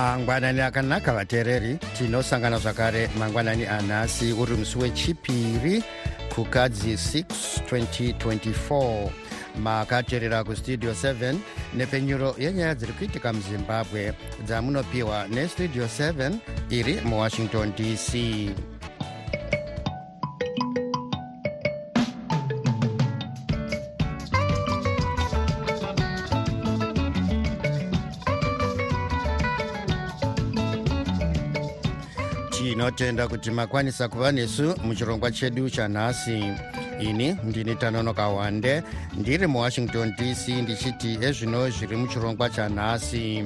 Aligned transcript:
mangwanani 0.00 0.60
akanaka 0.60 1.12
vateereri. 1.12 1.78
Tinosangana 1.98 2.58
zvakare 2.58 3.10
mangwanani 3.18 3.66
anhasi 3.66 4.32
uri 4.32 4.56
musi 4.56 4.78
wechipiri 4.78 5.82
kukadzi 6.34 6.92
6 6.94 7.24
2024 7.70 9.10
makateerera 9.58 10.44
kustudio 10.44 10.92
7 10.92 11.34
nepenyuro 11.74 12.34
yenyaya 12.38 12.74
dziri 12.74 12.92
kuitika 12.92 13.32
muzimbabwe 13.32 14.12
dzamunopiwa 14.46 15.28
nestudio 15.28 15.84
7 15.84 16.32
iri 16.70 17.00
muwashington 17.04 17.72
dc 17.72 18.14
tinotenda 32.90 33.28
kuti 33.28 33.50
makwanisa 33.50 34.08
kuva 34.08 34.32
nesu 34.32 34.74
muchirongwa 34.84 35.30
chedu 35.30 35.70
chanhasi. 35.70 36.52
Ini 37.00 37.36
ndini 37.44 37.76
tanonoka 37.76 38.28
wande 38.28 38.82
ndiri 39.14 39.46
muwashington 39.46 40.12
dc 40.16 40.48
ndichiti 40.48 41.18
ezvino 41.22 41.70
zviri 41.70 41.96
muchirongwa 41.96 42.50
chanhasi. 42.50 43.44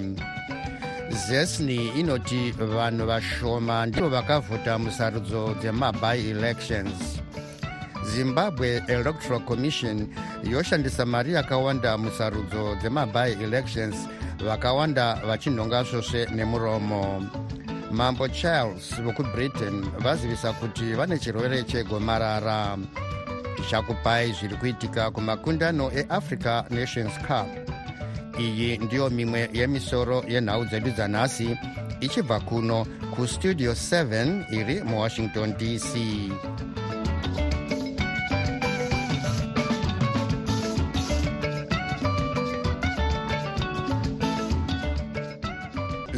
Zesni 1.29 1.89
inoti 1.89 2.51
vanhu 2.51 3.07
vashoma 3.07 3.87
ndivo 3.87 4.09
vakavhota 4.09 4.79
musarudzo 4.79 5.55
dzemaby 5.61 6.31
elections. 6.31 7.21
Zimbabwe 8.05 8.83
electoral 8.89 9.41
commission 9.41 10.09
yoshandisa 10.45 11.07
mari 11.07 11.33
yakawanda 11.33 11.99
musarudzo 11.99 12.77
dzemaby 12.81 13.45
elections 13.45 13.97
vakawanda 14.45 15.15
vachinhonga 15.15 15.85
svosve 15.85 16.27
nemuromo 16.27 17.23
mambo 17.93 18.29
charles 18.29 19.01
vekubritain 19.03 19.85
vazivisa 19.99 20.53
kuti 20.53 20.95
vane 20.95 21.19
chirwere 21.19 21.63
chegomarara. 21.63 22.79
Tichakupai 23.57 24.33
zviri 24.33 24.57
kuitika 24.57 25.11
kumakundano 25.11 25.91
eafrica 25.93 26.65
nations 26.71 27.19
cup. 27.19 27.49
Iyi 28.41 28.79
ndiyo 28.79 29.11
mimwe 29.11 29.51
yemisoro 29.53 30.25
yenhau 30.29 30.65
dzedu 30.65 30.91
dzanhasi 30.91 31.59
ichibva 32.01 32.41
kuno 32.41 32.87
kustudio 33.17 33.73
7 33.73 34.45
iri 34.61 34.83
muwashington 34.83 35.55
dc 35.59 35.97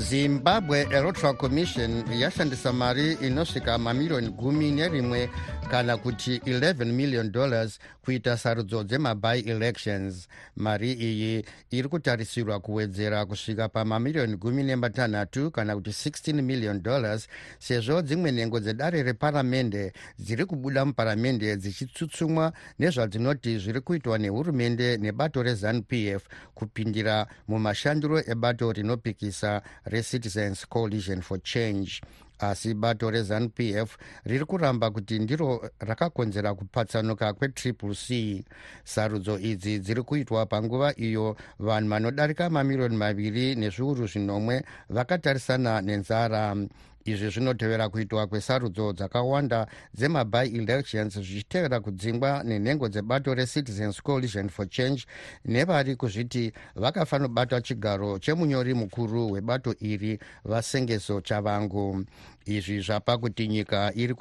zimbabwe 0.09 0.87
electoral 0.91 1.37
commission 1.37 2.05
yashandisa 2.21 2.73
mari 2.73 3.13
inosvika 3.13 3.79
mamiriyoni 3.79 4.29
gumi 4.29 4.71
nerimwe 4.71 5.31
kana 5.71 5.97
kuti 5.97 6.39
11 6.39 6.85
million 6.93 7.33
dollars 7.33 7.79
kuita 8.05 8.37
sarudzo 8.37 8.85
dzemaby 8.85 9.39
elections. 9.51 10.29
Mari 10.57 10.93
iyi 10.93 11.45
iri 11.71 11.89
kutarisirwa 11.89 12.61
kuwedzera 12.61 13.27
kusvika 13.27 13.69
pamamiriyoni 13.69 14.37
gumi 14.37 14.63
nematanhatu 14.63 15.51
kana 15.51 15.75
kuti 15.75 15.91
16 15.91 16.43
million 16.43 16.83
dollars 16.83 17.29
sezvo 17.59 18.03
dzimwe 18.03 18.33
nhengo 18.33 18.61
dzedare 18.61 19.03
reparamende 19.03 19.93
dziri 20.19 20.45
kubuda 20.45 20.85
muparamende 20.85 21.57
dzichitsutsumwa 21.57 22.53
nezvadzinoti 22.79 23.59
zviri 23.59 23.81
kuitwa 23.81 24.19
nehurumende 24.19 24.97
nebato 24.97 25.43
rezanup 25.43 25.93
f 25.93 26.23
kupindira 26.55 27.27
mumashandiro 27.49 28.23
ebato 28.27 28.73
rinopikisa 28.73 29.63
recitizens 29.85 30.67
coalition 30.69 31.23
for 31.23 31.43
change 31.43 32.01
asi 32.39 32.75
bato 32.75 33.11
rezanup 33.11 33.61
f 33.61 33.97
riri 34.25 34.45
kuramba 34.45 34.91
kuti 34.91 35.19
ndiro 35.19 35.71
rakakonzera 35.79 36.55
kupatsanuka 36.55 37.33
kwetriple 37.33 37.95
c. 37.95 38.45
Sarudzo 38.85 39.39
idzi 39.39 39.79
dziri 39.79 40.03
kuitwa 40.03 40.47
panguva 40.47 40.93
iyo 40.97 41.37
vanhu 41.59 41.91
vanodarika 41.91 42.51
mamiriyoni 42.51 42.97
maviri 42.97 43.55
nezviuru 43.55 44.07
zvinomwe 44.07 44.65
vakatarisana 44.89 45.81
nenzara 45.81 46.57
izvi 47.07 47.31
zvinotevera 47.31 47.89
kuitwa 47.89 48.27
kwesarudzo 48.27 48.93
dzakawanda 48.93 49.67
dzemaby 49.95 50.47
elections 50.59 51.15
zvichitevera 51.15 51.81
kudzingwa 51.81 52.43
nenhengo 52.45 52.89
dzebato 52.89 53.35
recitizens 53.35 54.03
coalition 54.03 54.49
for 54.49 54.69
change 54.69 55.07
nevari 55.45 55.97
kuzviti 55.97 56.53
vakafanobata 56.75 57.61
chigaro 57.61 58.19
chemunyori 58.19 58.75
mukuru 58.75 59.33
webato 59.33 59.75
iri 59.81 60.19
vasengeso 60.45 61.21
chavangu 61.21 62.05
izvi 62.47 62.81
zvapa 62.81 63.19
kuti 63.19 63.49
nyika 63.49 63.93
iri 63.95 64.15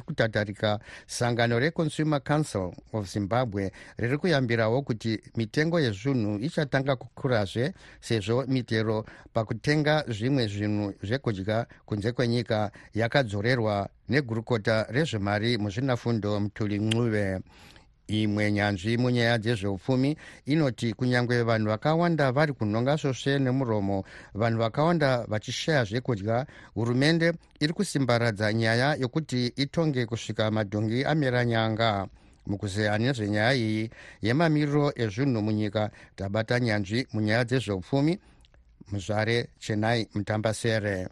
kutatarika 0.00 0.78
sangano 1.06 1.58
reconsumer 1.58 2.20
council 2.20 2.72
of 2.92 3.06
zimbabwe 3.12 3.72
riri 3.98 4.18
kuyambirawo 4.18 4.82
kuti 4.82 5.20
mitengo 5.36 5.80
yezvinhu 5.80 6.38
ichatanga 6.38 6.96
kukurazve 6.96 7.72
sezvo 8.00 8.44
mitero 8.46 9.04
pakutenga 9.32 10.04
zvimwe 10.08 10.46
zvinhu 10.46 10.94
zvekudya 11.02 11.66
kunze 11.86 12.12
kwenyika 12.12 12.70
yakadzorerwa 12.94 13.88
negurukota 14.08 14.86
rezvemari 14.90 15.58
muzvinafundo 15.58 16.40
mutuli 16.40 16.78
ncuve 16.78 17.40
imwe 18.08 18.52
nyanzvi 18.52 18.98
munyaya 18.98 19.38
dzezveupfumi 19.38 20.16
inoti 20.46 20.92
kunyange 20.92 21.42
vanhu 21.42 21.68
vakawanda 21.68 22.32
vari 22.32 22.52
kunhonga 22.52 22.98
svosve 22.98 23.38
nemuromo 23.38 24.04
vanhu 24.34 24.58
vakawanda 24.58 25.24
vachishaya 25.28 25.84
zvekudya 25.84 26.46
hurumende 26.74 27.32
iri 27.60 27.72
kusimbaradza 27.72 28.52
nyaya 28.52 28.94
yokuti 28.94 29.46
itonge 29.56 30.06
kusvika 30.06 30.50
madhongi 30.50 31.04
amera 31.04 31.44
nyanga. 31.44 32.08
Mukuzeya 32.46 32.98
nezvenyaya 32.98 33.54
iyi 33.54 33.90
yemamiriro 34.22 34.92
ezvinhu 34.96 35.42
munyika 35.42 35.90
tabata 36.16 36.60
nyanzvi 36.60 37.06
munyaya 37.12 37.44
dzezveupfumi 37.44 38.18
muzvare 38.90 39.48
chenai 39.58 40.08
mutambasere 40.14 41.08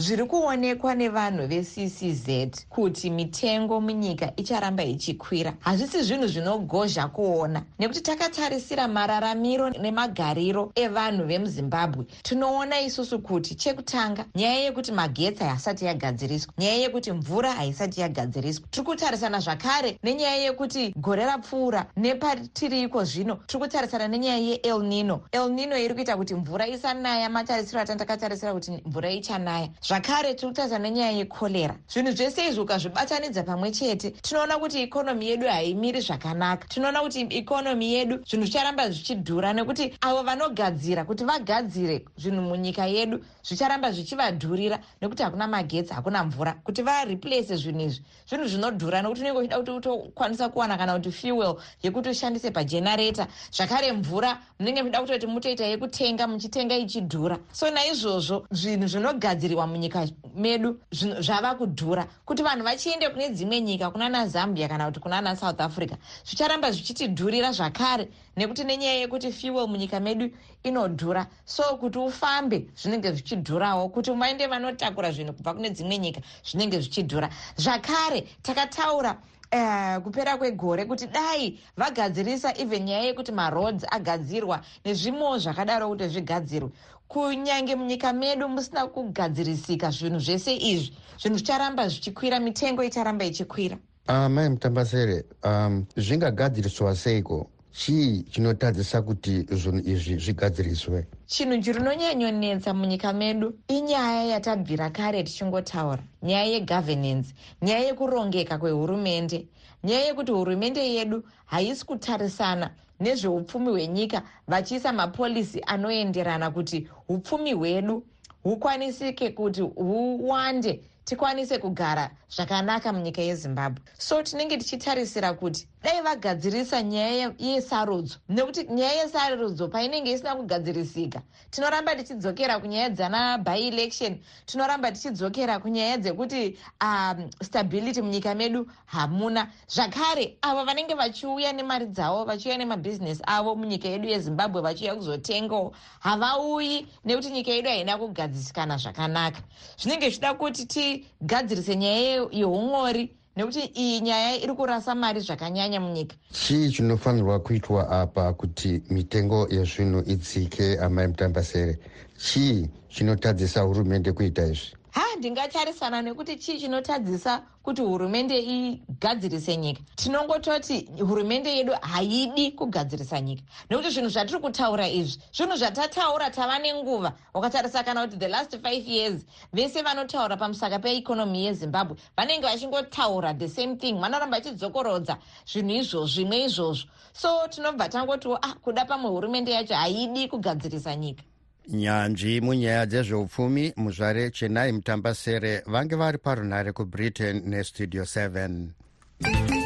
zviri 0.00 0.24
kuonekwa 0.24 0.94
nevanhu 0.94 1.46
veccz 1.46 2.64
kuti 2.68 3.10
mitengo 3.10 3.80
munyika 3.80 4.32
icharamba 4.36 4.84
ichikwira. 4.84 5.54
Hazvisi 5.60 6.02
zvinhu 6.02 6.26
zvinogozha 6.26 7.08
kuona. 7.08 7.62
Nekuti 7.78 8.00
takatarisira 8.00 8.88
mararamiro 8.88 9.70
nemagariro 9.70 10.72
evanhu 10.74 11.26
vemuzimbabwe 11.26 12.04
tinoona 12.22 12.80
isusu 12.80 13.18
kuti 13.18 13.54
chekutanga 13.54 14.24
nyaya 14.34 14.60
yekuti 14.60 14.92
magetsi 14.92 15.44
haisati 15.44 15.84
yagadziriswa 15.84 16.52
nyaya 16.58 16.74
yekuti 16.74 17.12
mvura 17.12 17.52
haisati 17.52 18.00
yagadziriswa. 18.00 18.66
Tiri 18.70 18.86
kutarisana 18.86 19.40
zvakare 19.40 19.98
nenyaya 20.02 20.36
yekuti 20.36 20.94
gore 20.96 21.24
rapfuura 21.26 21.86
nepatiriko 21.96 23.04
zvino 23.04 23.38
tiri 23.46 23.60
kutarisana 23.62 24.08
nenyaya 24.08 24.38
yeel 24.38 24.82
nino. 24.82 25.20
El 25.32 25.50
nino 25.50 25.78
iri 25.78 25.94
kuita 25.94 26.16
kuti 26.16 26.34
mvura 26.34 26.68
isanaya 26.68 27.28
matarisiro 27.28 27.80
atandakatarisira 27.80 28.54
kuti 28.54 28.70
mvura 28.86 29.10
ichanaya 29.10 29.68
zvakare 29.88 30.34
tiri 30.34 30.48
kutarisana 30.48 30.78
nenyaya 30.78 31.12
yekorera 31.12 31.74
zvinhu 31.88 32.12
zvese 32.12 32.46
izvi 32.48 32.60
ukazvibatanidza 32.60 33.42
pamwe 33.42 33.70
chete 33.70 34.10
tinoona 34.10 34.58
kuti 34.58 34.82
ikonomi 34.82 35.28
yedu 35.28 35.46
haimiri 35.46 36.00
zvakanaka. 36.00 36.68
Tinoona 36.68 37.00
kuti 37.00 37.20
ikonomi 37.20 37.92
yedu 37.92 38.20
zvinhu 38.28 38.46
zvicharamba 38.46 38.90
zvichidhura 38.90 39.52
nekuti 39.52 39.94
avo 40.00 40.22
vanogadzira 40.22 41.04
kuti 41.04 41.24
vagadzire 41.24 42.04
zvinhu 42.18 42.42
munyika 42.42 42.86
yedu 42.86 43.24
zvicharamba 43.42 43.92
zvichivadhurira 43.92 44.78
nekuti 45.00 45.22
hakuna 45.22 45.46
magetsi 45.48 45.94
hakuna 45.94 46.24
mvura 46.24 46.52
kuti 46.64 46.82
vareplace 46.82 47.56
zvinhu 47.56 47.80
izvi. 47.80 48.04
Zvinhu 48.28 48.46
zvinodhura 48.46 49.02
nekuti 49.02 49.20
unenge 49.20 49.38
uchida 49.38 49.56
kuti 49.56 49.70
utokwanisa 49.70 50.48
kuwana 50.48 50.76
kana 50.76 50.94
kuti 50.94 51.12
fuel 51.12 51.56
yekuti 51.82 52.08
ushandise 52.10 52.50
pagenareta 52.50 53.26
zvakare 53.52 53.92
mvura 53.92 54.38
munenge 54.58 54.82
muchida 54.82 55.00
kutoti 55.00 55.26
mutoita 55.26 55.64
yekutenga 55.64 56.26
muchitenga 56.26 56.76
ichidhura. 56.76 57.38
So 57.52 57.70
naizvozvo 57.70 58.46
zvinhu 58.50 58.86
zvinogadziriwa 58.86 59.66
munyika 59.78 60.06
medu 60.34 60.80
zvava 61.20 61.54
kudhura 61.54 62.06
kuti 62.26 62.42
vanhu 62.42 62.64
vachiende 62.64 63.08
kune 63.10 63.30
dzimwe 63.30 63.60
nyika 63.60 63.90
kuna 63.90 64.08
nazambia 64.08 64.68
kana 64.68 64.86
kuti 64.86 65.00
kuna 65.00 65.20
nasouth 65.20 65.60
africa 65.60 65.96
zvicharamba 66.24 66.70
zvichitidhurira 66.70 67.52
zvakare 67.52 68.08
nekuti 68.36 68.64
nenyaya 68.64 69.00
yekuti 69.00 69.32
fuel 69.32 69.68
munyika 69.68 70.00
medu 70.00 70.30
inodhura. 70.64 71.26
So 71.44 71.62
kuti 71.62 71.98
ufambe 71.98 72.66
zvinenge 72.76 73.12
zvichidhurawo 73.12 73.88
kuti 73.88 74.10
vaende 74.10 74.46
vanotakura 74.46 75.12
zvinhu 75.12 75.32
kubva 75.32 75.54
kune 75.54 75.70
dzimwe 75.70 75.98
nyika 75.98 76.20
zvinenge 76.44 76.80
zvichidhura. 76.80 77.30
Zvakare 77.56 78.26
takataura 78.42 79.16
Uh, 79.52 80.02
kupera 80.04 80.36
kwegore 80.36 80.84
kuti 80.84 81.06
dai 81.06 81.58
vagadzirisa 81.76 82.58
even 82.58 82.84
nyaya 82.84 83.04
yekuti 83.04 83.32
maroads 83.32 83.84
agadzirwa 83.90 84.60
nezvimwewo 84.84 85.38
zvakadaro 85.38 85.88
kuti 85.88 86.08
zvigadzirwe 86.08 86.70
kunyange 87.08 87.76
munyika 87.76 88.12
medu 88.12 88.48
musina 88.48 88.86
kugadzirisika 88.86 89.90
zvinhu 89.90 90.20
zvese 90.20 90.52
izvi. 90.56 90.92
Zvinhu 91.20 91.38
zvicharamba 91.38 91.88
zvichikwira 91.88 92.40
mitengo 92.40 92.82
icharamba 92.84 93.24
ichikwira. 93.24 93.78
Uh, 94.08 94.28
mutambasere 94.28 95.24
um, 95.44 95.86
zvingagadziriswa 95.96 96.96
seiko? 96.96 97.50
Chii 97.72 98.22
chinotadzisa 98.22 99.02
kuti 99.02 99.46
zvinhu 99.50 99.78
izvi 99.88 100.18
zvigadziriswe? 100.18 101.06
Chinhu 101.26 101.62
chirinonyanyonetsa 101.62 102.74
munyika 102.74 103.12
medu 103.12 103.54
inyaya 103.68 104.24
yatabvira 104.24 104.90
kare 104.90 105.22
tichingotaura 105.22 106.02
nyaya 106.22 106.44
yegovernance 106.44 107.34
nyaya 107.62 107.84
yekurongeka 107.84 108.58
kwehurumende. 108.58 109.46
Nyaya 109.84 110.06
yekuti 110.06 110.32
hurumende 110.32 110.94
yedu 110.94 111.24
haisi 111.46 111.86
kutarisana 111.86 112.70
nezveupfumi 113.00 113.70
hwenyika 113.70 114.22
vachiisa 114.48 114.92
mapolisi 114.92 115.62
anoenderana 115.66 116.50
kuti 116.50 116.88
upfumi 117.08 117.52
hwedu 117.52 118.06
hukwanisike 118.42 119.30
kuti 119.30 119.60
huwande 119.60 120.80
tikwanise 121.04 121.58
kugara 121.58 122.10
zvakanaka 122.36 122.92
munyika 122.92 123.22
yezimbabwe. 123.22 123.82
So 123.98 124.22
tinenge 124.22 124.56
tichitarisira 124.56 125.32
kuti 125.32 125.68
dai 125.82 126.02
vagadzirisa 126.02 126.82
nyaya 126.82 127.34
yesarudzo 127.38 128.16
nekuti 128.28 128.64
nyaya 128.64 128.92
yesarudzo 129.02 129.68
painenge 129.68 130.12
isina 130.12 130.36
kugadzirisika 130.36 131.22
tinoramba 131.50 131.94
tichidzokera 131.96 132.58
kunyaya 132.60 132.90
dzana 132.90 133.38
by 133.38 133.58
election 133.68 134.18
tinoramba 134.46 134.92
tichidzokera 134.92 135.58
kunyaya 135.58 135.96
dzekuti 135.98 136.58
um, 136.82 137.30
stability 137.42 138.02
munyika 138.02 138.34
medu 138.34 138.66
hamuna. 138.86 139.50
Zvakare 139.68 140.36
avo 140.42 140.64
vanenge 140.64 140.94
vachiuya 140.94 141.52
nemari 141.52 141.86
dzavo 141.86 142.24
vachiuya 142.24 142.58
nemabhizinesi 142.58 143.22
avo 143.26 143.54
munyika 143.54 143.88
yedu 143.88 144.08
yezimbabwe 144.08 144.62
vachiuya 144.62 144.94
kuzotengawo 144.94 145.74
havauyi 146.00 146.86
nekuti 147.04 147.30
nyika 147.30 147.50
yedu 147.50 147.68
haina 147.68 147.98
kugadzisikana 147.98 148.76
zvakanaka. 148.76 149.40
Zvinenge 149.78 150.06
zvichida 150.10 150.34
kuti 150.34 150.66
tigadzirise 150.66 151.76
nyaya 151.76 152.26
yeumwori 152.32 153.17
nekuti 153.38 153.70
iyi 153.74 154.00
nyaya 154.00 154.34
iri 154.42 154.54
kurasa 154.54 154.94
mari 154.94 155.20
zvakanyanya 155.20 155.80
munyika. 155.80 156.16
Chii 156.32 156.70
chinofanirwa 156.70 157.40
kuitwa 157.40 157.88
apa 157.90 158.32
kuti 158.32 158.82
mitengo 158.90 159.46
yezvinhu 159.50 160.02
idzike 160.06 160.78
amai 160.82 161.06
mutambasere 161.06 161.78
chii 162.18 162.68
chinotadzisa 162.88 163.60
hurumende 163.60 164.12
kuita 164.12 164.42
izvi 164.46 164.77
ha 164.90 165.02
ndingatarisana 165.18 166.02
nekuti 166.02 166.36
chii 166.36 166.60
chinotadzisa 166.60 167.42
kuti 167.62 167.82
hurumende 167.82 168.38
igadzirise 168.38 169.56
nyika? 169.56 169.80
Tinongototi 169.96 170.88
hurumende 170.98 171.56
yedu 171.56 171.72
haidi 171.80 172.52
kugadzirisa 172.52 173.20
nyika. 173.20 173.42
Nekuti 173.70 173.90
zvinhu 173.90 174.08
zvatiri 174.08 174.38
kutaura 174.40 174.88
izvi 174.88 175.22
zvinhu 175.32 175.56
zvatataura 175.56 176.30
tava 176.30 176.58
nenguva. 176.58 177.12
Wakatarisa 177.34 177.84
kana 177.84 178.06
kuti 178.06 178.18
the 178.18 178.28
last 178.28 178.56
five 178.62 178.86
years 178.88 179.24
vese 179.52 179.82
vanotaura 179.82 180.36
pamusaka 180.36 180.78
peikonomi 180.78 181.44
yezimbabwe 181.44 181.96
vanenge 182.16 182.46
vachingotaura 182.46 183.34
the 183.38 183.48
same 183.48 183.76
thing 183.76 184.00
vanoramba 184.00 184.36
vachidzokorodza 184.38 185.18
zvinhu 185.46 185.70
izvozvo 185.70 186.06
zvimwe 186.06 186.44
izvozvo. 186.44 186.88
So 187.12 187.48
tinobva 187.48 187.88
tangotiwo 187.88 188.38
ah 188.42 188.54
kuda 188.54 188.84
pamwe 188.84 189.10
hurumende 189.10 189.52
yacho 189.52 189.74
haidi 189.74 190.28
kugadzirisa 190.28 190.96
nyika 190.96 191.22
nyanzvi 191.68 192.40
munyaya 192.40 192.86
dzezveupfumi 192.86 193.72
muzvare 193.76 194.30
chenai 194.30 194.72
mutambasere 194.72 195.62
vange 195.66 195.96
vari 195.96 196.18
parunhare 196.18 196.72
kubritain 196.72 197.42
nestudio 197.44 198.02
7 198.02 199.57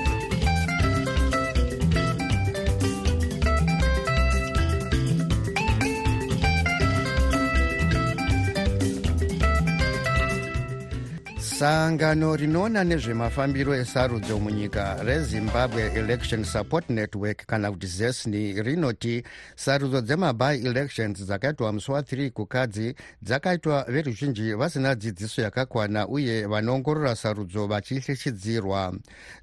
sangano 11.62 12.36
rinoona 12.36 12.84
nezvemafambiro 12.84 13.74
esarudzo 13.74 14.38
munyika 14.38 15.02
rezimbabwe 15.04 15.82
election 15.94 16.44
support 16.44 16.90
network 16.90 17.46
kana 17.46 17.70
kuti 17.70 17.86
zesni 17.86 18.62
rinoti 18.62 19.22
sarudzo 19.56 20.00
dzemaby 20.00 20.66
elections 20.66 21.24
dzakaitwa 21.24 21.72
musi 21.72 21.90
wa3 21.90 22.30
kukadzi 22.30 22.94
dzakaitwa 23.22 23.84
veruzhinji 23.88 24.54
vasina 24.54 24.94
dzidziso 24.94 25.42
yakakwana 25.42 26.08
uye 26.08 26.46
vanoongorora 26.46 27.16
sarudzo 27.16 27.66
vachihlishidzirwa 27.66 28.94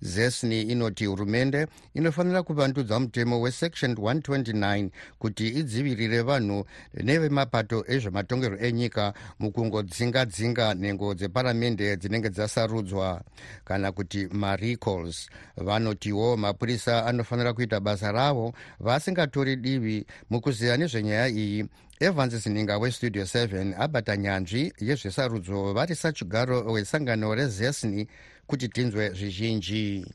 zesni 0.01 0.62
inoti 0.62 1.06
hurumende 1.06 1.68
inofanira 1.94 2.44
kuvandudza 2.44 3.00
mutemo 3.00 3.42
wesection 3.42 3.94
129 3.94 4.89
kuti 5.19 5.48
idzivirire 5.48 6.21
vanhu 6.21 6.66
nevemapato 6.94 7.83
ezvematongerwo 7.88 8.57
enyika 8.60 9.13
mukungodzinga-dzinga 9.39 10.74
nhengo 10.74 11.13
dzeparamende 11.13 11.98
dzinenge 12.09 12.29
dzasarudzwa 12.29 13.21
kana 13.63 13.91
kuti 13.91 14.27
marecalls 14.31 15.29
vanotiwo 15.57 16.38
mapurisa 16.38 17.06
anofanira 17.06 17.53
kuita 17.53 17.79
basa 17.79 18.11
ravo 18.11 18.53
vasingatori 18.79 19.56
divi 19.56 20.06
mukuziva 20.29 20.77
nezvenyaya 20.77 21.27
iyi. 21.27 21.65
Evans 22.00 22.35
zininga 22.35 22.77
westudio 22.77 23.23
7 23.23 23.73
abata 23.79 24.17
nyanzvi 24.17 24.73
yezvesarudzo 24.79 25.73
vari 25.73 25.95
sachigaro 25.95 26.73
wesangano 26.73 27.35
rezesni 27.35 28.07
kuti 28.47 28.67
tinzwe 28.67 29.09
zvizhinji. 29.09 30.06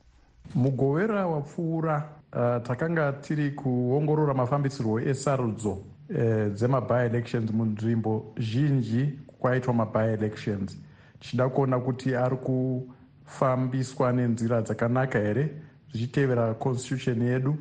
Mugovera 0.55 1.27
wapfuura 1.27 2.09
uh, 2.33 2.63
takanga 2.63 3.13
tiri 3.13 3.51
kuongorora 3.51 4.35
mafambisirwo 4.35 5.01
esarudzo 5.01 5.71
uh, 5.71 6.53
dzemaby 6.53 7.07
elections 7.07 7.51
munzvimbo 7.51 8.35
zhinji 8.39 9.19
kwaitwa 9.39 9.75
maby 9.75 9.99
tichida 11.25 11.49
kuona 11.49 11.81
kuti 11.81 12.15
ari 12.17 12.37
kufambiswa 12.37 14.13
nenzira 14.13 14.63
dzakanaka 14.63 15.19
here 15.19 15.51
zvichitevera 15.93 16.55
constitution 16.55 17.23
yedu 17.23 17.57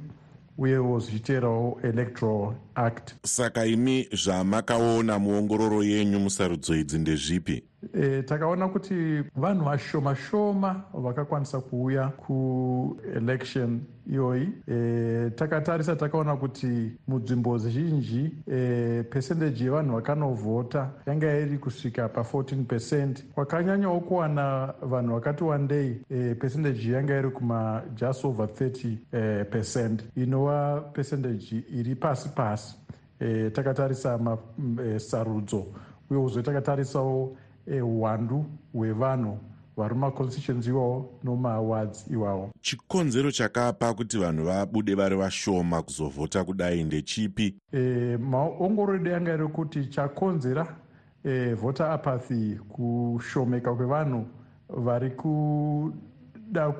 uyewo 0.58 1.00
zvichiteerawo 1.00 1.80
electoral 1.84 2.56
act. 2.76 3.16
Saka 3.24 3.66
imi 3.66 4.08
zvamakaona 4.14 5.20
muongororo 5.20 5.84
yenyu 5.84 6.20
musarudzo 6.20 6.76
idzi 6.76 6.98
ndezvipi 7.00 7.64
e, 7.94 8.24
takaona 8.24 8.68
kuti 8.68 9.24
vanhu 9.36 9.66
vashoma 9.66 10.16
shoma 10.16 10.84
vakakwanisa 10.94 11.60
kuuya 11.62 12.08
kuelection 12.08 13.82
iyoyi. 14.12 14.50
E, 14.68 15.30
takatarisa 15.36 15.96
takaona 15.96 16.36
kuti 16.36 16.92
munzvimbo 17.08 17.58
zhinji 17.58 18.32
e, 18.52 19.04
pesendeji 19.04 19.64
yevanhu 19.64 19.96
vakanovhota 19.96 20.90
yanga 21.08 21.38
iri 21.40 21.58
kusvika 21.58 22.08
pa14 22.08 22.64
percent. 22.66 23.24
Kwakanyanyawo 23.36 24.00
kuwana 24.00 24.74
vanhu 24.82 25.14
vakati 25.14 25.44
wandei 25.44 26.02
e, 26.10 26.36
pesendeji 26.36 26.92
yanga 26.92 27.20
iri 27.20 27.30
kuma 27.32 27.84
just 27.96 28.26
over 28.26 28.46
30 28.48 28.98
e, 29.12 29.44
percent. 29.44 30.04
Inova 30.16 30.82
pesendeji 30.94 31.64
iri 31.74 31.96
pasi 31.96 32.30
pasi. 32.30 32.76
E, 33.20 33.50
takatarisa 33.50 34.18
masarudzo 34.18 35.58
e, 35.58 35.94
uyeuzve 36.10 36.42
takatarisawo 36.44 37.38
uwandu 37.68 38.46
hwevanhu 38.74 39.38
vari 39.78 39.94
mumaconstitutions 39.94 40.68
iwawo 40.68 41.10
nomaawards 41.24 42.08
iwawo. 42.12 42.50
Chikonzero 42.62 43.32
chakapa 43.32 43.94
kuti 43.94 44.18
vanhu 44.18 44.46
vabude 44.46 44.96
vari 44.96 45.16
vashoma 45.16 45.82
kuzovhota 45.82 46.44
kudai 46.44 46.84
ndechipi? 46.84 47.56
E, 47.72 48.18
maongoro 48.18 48.96
edu 48.96 49.10
yanga 49.10 49.34
iri 49.34 49.48
kuti 49.48 49.86
chakonzera 49.86 50.76
e, 51.24 51.54
voter 51.54 51.86
apathy 51.92 52.56
kushomeka 52.70 53.74
kwevanhu 53.76 54.26
vari 54.70 55.10
kuda 55.12 56.72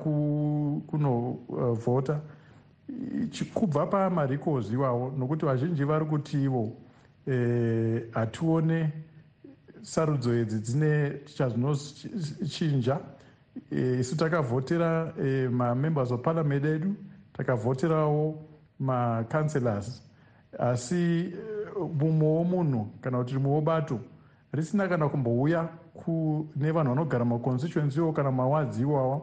kunovhota 0.86 2.12
uh, 2.12 2.20
kubva 3.54 3.86
pamarecals 3.86 4.72
iwawo 4.72 5.12
nokuti 5.18 5.46
vazhinji 5.46 5.84
vari 5.84 6.04
kuti 6.04 6.44
ivo 6.44 6.72
hatione 8.10 8.80
e, 8.80 8.90
sarudzo 9.84 10.34
idzi 10.34 10.58
dzine 10.60 11.20
chazvinochinja 11.24 13.00
e, 13.70 13.98
isu 14.00 14.16
takavhotera 14.16 15.12
e, 15.22 15.48
mamembers 15.48 16.10
of 16.10 16.22
parliament 16.22 16.64
edu 16.64 16.94
takavhoterawo 17.32 18.34
macancelors 18.78 20.02
asi 20.58 20.94
e, 20.96 21.32
mumwe 22.00 22.28
womunhu 22.28 22.86
kana 23.00 23.18
kuti 23.18 23.34
rimwe 23.34 23.50
wobato 23.52 24.00
risina 24.52 24.88
kana 24.88 25.08
kumbouya 25.08 25.68
nevanhu 26.56 26.94
vanogara 26.94 27.24
maconstituency 27.24 27.98
iwo 27.98 28.12
kana 28.12 28.32
mawadzi 28.32 28.82
iwawa 28.82 29.22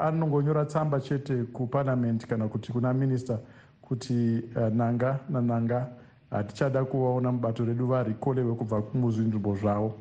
anongonyora 0.00 0.64
tsamba 0.64 1.00
chete 1.00 1.44
kuparliament 1.44 2.26
kana 2.26 2.48
kuti 2.48 2.72
kuna 2.72 2.94
minista 2.94 3.38
kuti 3.82 4.42
nanga 4.72 5.20
nananga 5.28 5.88
hatichada 6.30 6.84
kuvaona 6.84 7.32
mubato 7.32 7.64
redu 7.64 7.86
varikolewe 7.86 8.54
kubva 8.54 8.82
muzvinzvimbo 8.94 9.56
zvavo. 9.56 9.94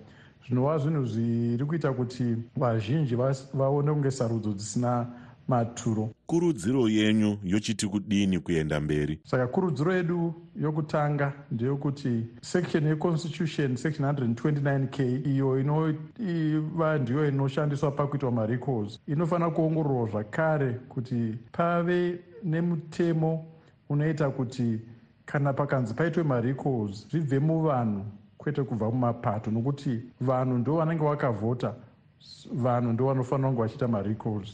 Zvinova 0.48 0.78
zvinhu 0.78 1.06
zviri 1.06 1.66
kuita 1.66 1.94
kuti 1.94 2.36
vazhinji 2.56 3.16
vaone 3.54 3.92
kunge 3.94 4.12
sarudzo 4.12 4.54
dzisina 4.54 5.08
maturo. 5.48 6.10
Kurudziro 6.28 6.90
yenyu 6.90 7.38
yochiti 7.44 7.88
kudini 7.88 8.40
kuenda 8.40 8.82
mberi? 8.82 9.20
Saka 9.24 9.48
kurudziro 9.48 9.94
yedu 9.94 10.34
yokutanga 10.62 11.34
ndeyokuti 11.52 12.26
section 12.42 12.88
yeconstitution 12.88 13.76
section 13.76 14.12
129k 14.12 15.28
iyo 15.28 15.60
inova 15.60 16.98
ndiyo 16.98 17.28
inoshandiswa 17.28 17.92
pakuitwa 17.92 18.32
marecals 18.32 19.00
inofanira 19.08 19.50
kuongororwa 19.50 20.10
zvakare 20.10 20.74
kuti 20.74 21.36
pave 21.52 22.20
nemutemo 22.44 23.46
unoita 23.90 24.30
kuti 24.30 24.80
kana 25.26 25.54
pakanzi 25.54 25.94
paitwe 25.94 26.24
marecalls 26.24 27.08
zvibve 27.10 27.40
muvanhu 27.40 28.06
kwete 28.38 28.64
kubva 28.64 28.92
mumapato 28.92 29.52
nokuti 29.52 30.02
vanhu 30.22 30.58
ndo 30.58 30.76
vanenge 30.76 31.04
vakavhota 31.04 31.76
vanhu 32.54 32.94
ndo 32.94 33.06
vanofanira 33.06 33.50
kunge 33.50 33.62
vachiita 33.62 33.88
marecalls 33.88 34.50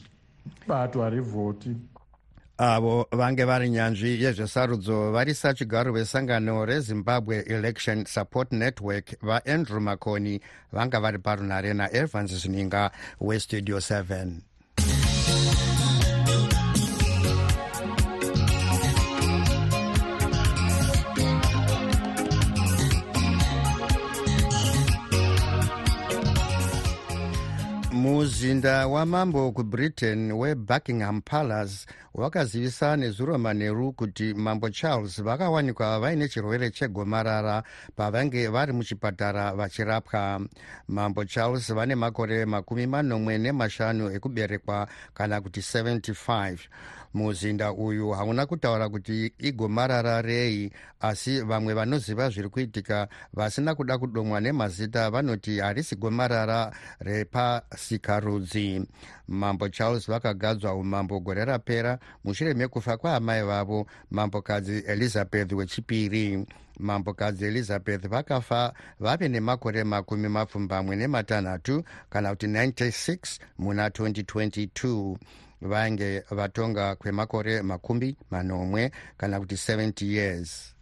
bato 0.68 1.02
harivhoti 1.02 1.76
avo 2.58 3.08
vange 3.12 3.46
vari 3.46 3.70
nyanzvi 3.70 4.24
yezvesarudzo 4.24 5.12
varisa 5.12 5.54
chigaro 5.54 5.92
vesangano 5.94 6.66
rezimbabwe 6.66 7.38
election 7.38 8.06
support 8.06 8.52
network 8.52 9.06
vaandrew 9.22 9.80
maconi 9.80 10.42
vanga 10.72 11.00
vari 11.00 11.20
parunhare 11.20 11.74
naevans 11.74 12.32
zvininga 12.32 12.92
westudio 13.22 13.78
7 13.78 14.51
muzinda 28.06 28.88
wamambo 28.88 29.52
kubritain 29.52 30.32
webuckingham 30.32 31.22
palace 31.22 31.86
wakazivisa 32.14 32.98
nezuro 32.98 33.38
manheru 33.38 33.94
kuti 33.94 34.34
mambo 34.34 34.70
charles 34.70 35.24
vakawanikwa 35.24 36.00
vaine 36.00 36.28
chirwere 36.28 36.70
chegomarara 36.72 37.64
pavange 37.96 38.48
vari 38.48 38.74
muchipatara 38.74 39.54
vachirapwa. 39.54 40.42
Mambo 40.88 41.26
charles 41.26 41.74
vane 41.74 41.96
makore 41.96 42.46
makumi 42.46 42.88
manomwe 42.88 43.38
nemashanu 43.38 44.12
ekuberekwa 44.12 44.88
kana 45.14 45.42
kuti 45.42 45.60
75 45.60 46.58
muzinda 47.14 47.74
uyu 47.74 48.10
hauna 48.10 48.46
kutaura 48.46 48.90
kuti 48.90 49.34
igomarara 49.38 50.22
rei 50.22 50.72
asi 51.00 51.42
vamwe 51.42 51.74
vanoziva 51.74 52.30
zviri 52.30 52.50
kuitika 52.50 53.08
vasina 53.34 53.76
kuda 53.76 53.98
kudomwa 53.98 54.42
nemazita 54.42 55.10
vanoti 55.10 55.60
harisi 55.60 55.96
gomarara 55.96 56.72
repasikarudzi. 57.00 58.88
Mambo 59.28 59.70
charles 59.70 60.08
vakagadzwa 60.08 60.76
umambo 60.76 61.20
gore 61.20 61.46
rapera 61.46 62.00
mushure 62.24 62.54
mekufa 62.54 62.98
kwaamai 62.98 63.44
vavo 63.44 63.88
mambokadzi 64.12 64.78
elizabeth 64.88 65.52
wechipiri. 65.52 66.46
Mambokadzi 66.80 67.46
elizabeth 67.46 68.08
vakafa 68.08 68.74
vave 69.00 69.30
nemakore 69.30 69.84
makumi 69.84 70.30
mapfumbamwe 70.30 70.96
nematanhatu 70.96 71.84
kana 72.10 72.30
kuti 72.30 72.48
96 72.48 73.40
muna 73.58 73.88
2022 73.88 75.18
vainge 75.62 76.24
vatonga 76.32 76.96
kwemakore 76.96 77.62
makumi 77.62 78.16
manomwe 78.32 78.92
kana 79.18 79.40
kuti 79.40 79.56
70 79.56 80.06
years. 80.06 80.76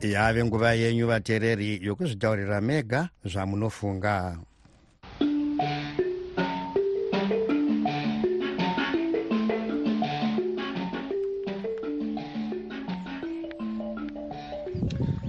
Yave 0.00 0.44
nguva 0.44 0.72
yenyu 0.74 1.06
vateereri 1.06 1.78
yokuzvitaurira 1.82 2.60
mega 2.60 3.08
zvamunofunga 3.24 4.38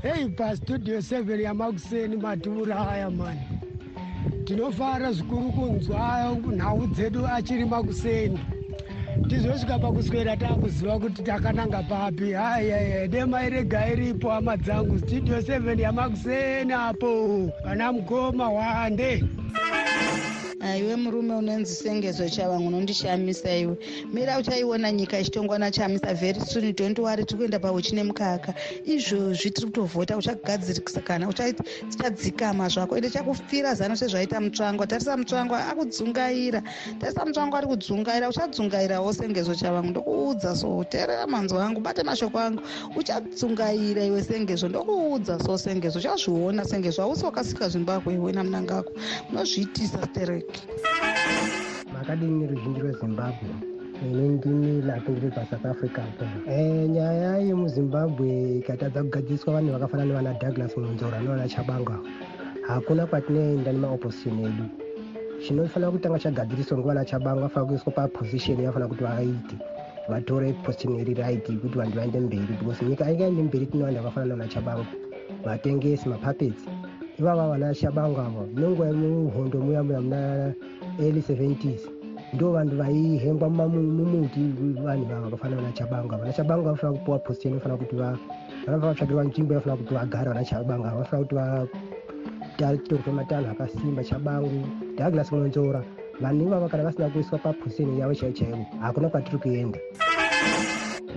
hei 0.06 0.30
pastudio 0.30 0.98
7 0.98 1.42
yamakuseni 1.42 2.18
madhura 2.18 2.90
aya 2.92 3.10
mani 3.10 3.40
tinofara 4.46 5.12
zvikuru 5.12 5.52
kunzwa 5.52 6.38
nhau 6.58 6.88
dzedu 6.88 7.28
achiri 7.28 7.66
makuseni. 7.66 8.40
Tizosvika 9.30 9.80
pakuswera 9.80 10.38
taakuziva 10.38 11.00
kuti 11.00 11.24
takananga 11.24 11.84
papi. 11.84 12.32
Hayaya 12.32 13.08
dema 13.08 13.46
irega 13.46 13.92
iripo 13.92 14.30
hama 14.30 14.58
dzangu. 14.58 15.00
Studio 15.00 15.38
7 15.40 15.82
yamakuseni 15.82 16.74
apo. 16.74 17.52
Pana 17.64 17.92
mukoma 17.92 18.50
wande 18.50 19.24
aiwe 20.66 20.96
murume 20.96 21.36
unonzi 21.36 21.76
sengezo 21.76 22.30
chavangu 22.30 22.68
unondishamisa 22.68 23.56
iwe. 23.56 23.78
Mira 24.14 24.40
uchaiona 24.40 24.92
nyika 24.92 25.20
ichitongwa 25.20 25.60
nachamisa 25.60 26.14
very 26.14 26.40
soon. 26.40 26.74
Don't 26.76 27.00
wari 27.00 27.26
tiri 27.26 27.38
kuenda 27.38 27.60
pauchine 27.60 28.04
mukaka 28.04 28.54
izvozvi 28.86 29.52
tiri 29.52 29.68
kutovhota 29.68 30.18
uchagadzirisa 30.18 31.02
kana 31.02 31.30
uchadzikama 31.30 32.70
zvako. 32.70 32.98
Ende 32.98 33.10
chakufira 33.10 33.76
zano 33.76 33.96
sezvaita 33.96 34.42
mutsvangwa. 34.42 34.88
Tarisa 34.88 35.18
mutsvangwa 35.18 35.68
akudzungaira. 35.68 36.64
Tarisa 37.00 37.26
mutsvangwa 37.26 37.58
ari 37.60 37.68
kudzungaira 37.68 38.30
uchadzungairawo 38.30 39.14
sengezo 39.14 39.56
chavangu 39.56 39.90
ndokuudza 39.90 40.56
so 40.56 40.84
teerera 40.84 41.28
manzwa 41.28 41.66
angu 41.66 41.82
bate 41.82 42.04
mashoko 42.04 42.40
angu. 42.40 42.62
Uchadzungaira 42.96 44.04
iwe 44.04 44.24
sengezo 44.24 44.68
ndokuudza 44.70 45.40
so 45.40 45.58
sengezo. 45.58 46.00
Uchazviona 46.00 46.66
sengezo 46.66 47.02
hausi 47.02 47.26
wakasika 47.26 47.70
zimbabwe 47.70 48.14
iwe 48.14 48.32
namunangako 48.32 48.92
munozviitisa 49.30 50.00
stereki 50.12 50.55
makadini 51.94 52.48
ruzhinji 52.48 52.80
rwezimbabwe 52.80 53.50
ine 54.06 54.28
ndimi 54.30 54.82
lapindiri 54.82 55.30
pasouth 55.32 55.66
africa 55.66 56.02
po 56.18 56.26
e, 56.52 56.88
nyaya 56.88 57.38
yemuzimbabwe 57.38 58.58
ikatadza 58.60 59.04
kugadziriswa 59.04 59.54
vanhu 59.54 59.72
vakafanana 59.72 60.08
nevana 60.08 60.34
douglas 60.34 60.78
munzora 60.78 61.20
nevana 61.20 61.48
chabanga. 61.50 62.00
Hakuna 62.68 63.06
kwatinoenda 63.08 63.72
nemaopposition 63.72 64.40
edu 64.40 64.66
chinofanira 65.48 65.92
kutanga 65.92 66.20
chagadziriswa 66.20 66.78
ngevana 66.78 67.06
chabanga 67.06 67.42
vafanira 67.42 67.68
kuiswa 67.70 67.92
paposition 67.94 68.60
yavafanira 68.60 68.88
kuti 68.90 69.04
vaite 69.04 69.56
vatore 70.10 70.54
position 70.54 71.00
iri 71.00 71.14
right 71.14 71.46
kuti 71.62 71.78
vanhu 71.78 71.96
vaende 71.96 72.20
mberi 72.20 72.54
because 72.60 72.86
nyika 72.86 73.06
aingaende 73.06 73.44
mberi 73.44 73.66
tine 73.66 73.84
vakafanana 73.84 74.26
nevana 74.36 74.48
chabanga. 74.48 74.86
Vatengesi 75.46 76.10
mapapets 76.10 76.62
ivava 77.20 77.48
vana 77.48 77.74
chabanga 77.74 78.22
ava 78.28 78.44
nenguva 78.56 78.88
yemuhondo 78.88 79.58
muya 79.66 79.84
muya 79.84 80.02
muna 80.02 80.54
early 81.00 81.22
70s 81.22 81.82
ndo 82.34 82.52
vanhu 82.52 82.76
vaihengwa 82.76 83.50
mumuti 83.50 84.44
vanhu 84.84 85.06
vava 85.06 85.30
vakafanana 85.30 85.62
nachabanga 85.62 86.18
vana 86.18 86.34
chabanga 86.34 86.64
vanofanira 86.64 87.00
kupiwa 87.00 87.20
position 87.20 87.54
vanofanira 87.54 87.78
kuti 87.78 87.96
vanofanira 87.96 88.90
kutsvakirwa 88.90 89.24
nzvimbo 89.24 89.54
yavofanira 89.54 89.82
kuti 89.82 89.94
vagare 89.94 90.30
vana 90.30 90.44
chabanga 90.46 90.90
vanofanira 90.90 91.68
kuti 92.58 92.64
vatorwe 92.64 93.12
matanho 93.14 93.52
akasimba 93.52 94.04
chabangu 94.04 94.68
douglas 94.98 95.32
munonzora 95.32 95.82
vanhu 96.22 96.42
ivava 96.48 96.70
kana 96.70 96.84
vasina 96.84 97.10
kuiswa 97.10 97.40
paposition 97.40 97.98
yavo 98.00 98.14
chaivo 98.14 98.36
chaivo 98.38 98.66
hakuna 98.82 99.10
kwatiri 99.10 99.38
kuenda 99.38 99.80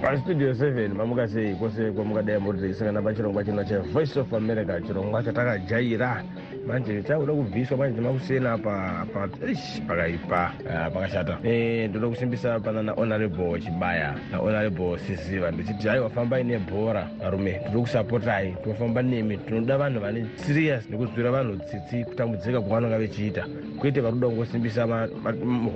pastudio 0.02 0.52
7 0.54 0.94
mamuka 0.94 1.28
sei 1.28 1.54
kwose 1.54 1.90
kwamungadai 1.92 2.38
muri 2.38 2.58
teisangana 2.58 3.02
pachirongwa 3.02 3.44
chino 3.44 3.64
chevoice 3.64 4.20
of 4.20 4.32
america 4.34 4.80
chirongwa 4.86 5.22
chatakajaira 5.22 6.24
manje 6.68 7.02
chakuda 7.02 7.32
kubviswa 7.32 7.76
manje 7.76 8.00
makusena 8.00 8.52
apa 8.52 9.06
pakaipa 9.86 10.52
pakashata. 10.94 11.38
Ndoda 11.88 12.08
kusimbisa 12.08 12.60
pana 12.60 12.82
nahonorable 12.82 13.60
chibaya. 13.60 14.14
Nahonorable 14.30 14.98
siziva 14.98 15.50
ndichiti 15.50 15.88
aiwa 15.88 16.10
fambai 16.10 16.44
nebhora 16.44 17.08
varume 17.20 17.52
tiri 17.52 17.80
kusapotai 17.80 18.56
tinofamba 18.62 19.02
nemi 19.02 19.38
tinoda 19.38 19.78
vanhu 19.78 20.00
vane 20.00 20.26
serious 20.36 20.90
nekuzwira 20.90 21.30
vanhu 21.30 21.56
tsitsi 21.56 22.04
kutambudzika 22.04 22.60
kwavanonga 22.60 22.98
vechiita. 22.98 23.46
Kwete 23.78 24.00
vari 24.00 24.14
kuda 24.14 24.28
kungosimbisa 24.28 24.82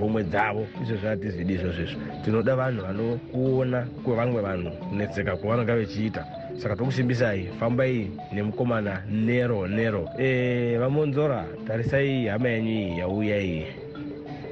homwe 0.01 0.25
dzavo. 0.25 0.67
Izvo 0.83 0.97
zvatizvidi 0.97 1.55
izvozvezvo 1.55 2.01
tinoda 2.25 2.57
vanhu 2.57 2.83
vanokuona 2.83 3.87
kwevamwe 4.05 4.43
vanhu 4.43 4.71
kunetseka 4.71 5.37
kwavanonga 5.37 5.75
vechiita 5.77 6.27
saka 6.57 6.77
tokusimbisai 6.77 7.49
fambai 7.61 8.11
nemukomana 8.33 9.03
nero 9.11 9.67
nero. 9.69 10.09
E, 10.19 10.77
vamonzora 10.79 11.45
tarisai 11.67 12.27
hama 12.27 12.49
yenyu 12.49 12.71
iyi 12.71 12.99
yauya 12.99 13.39
iyi. 13.41 13.67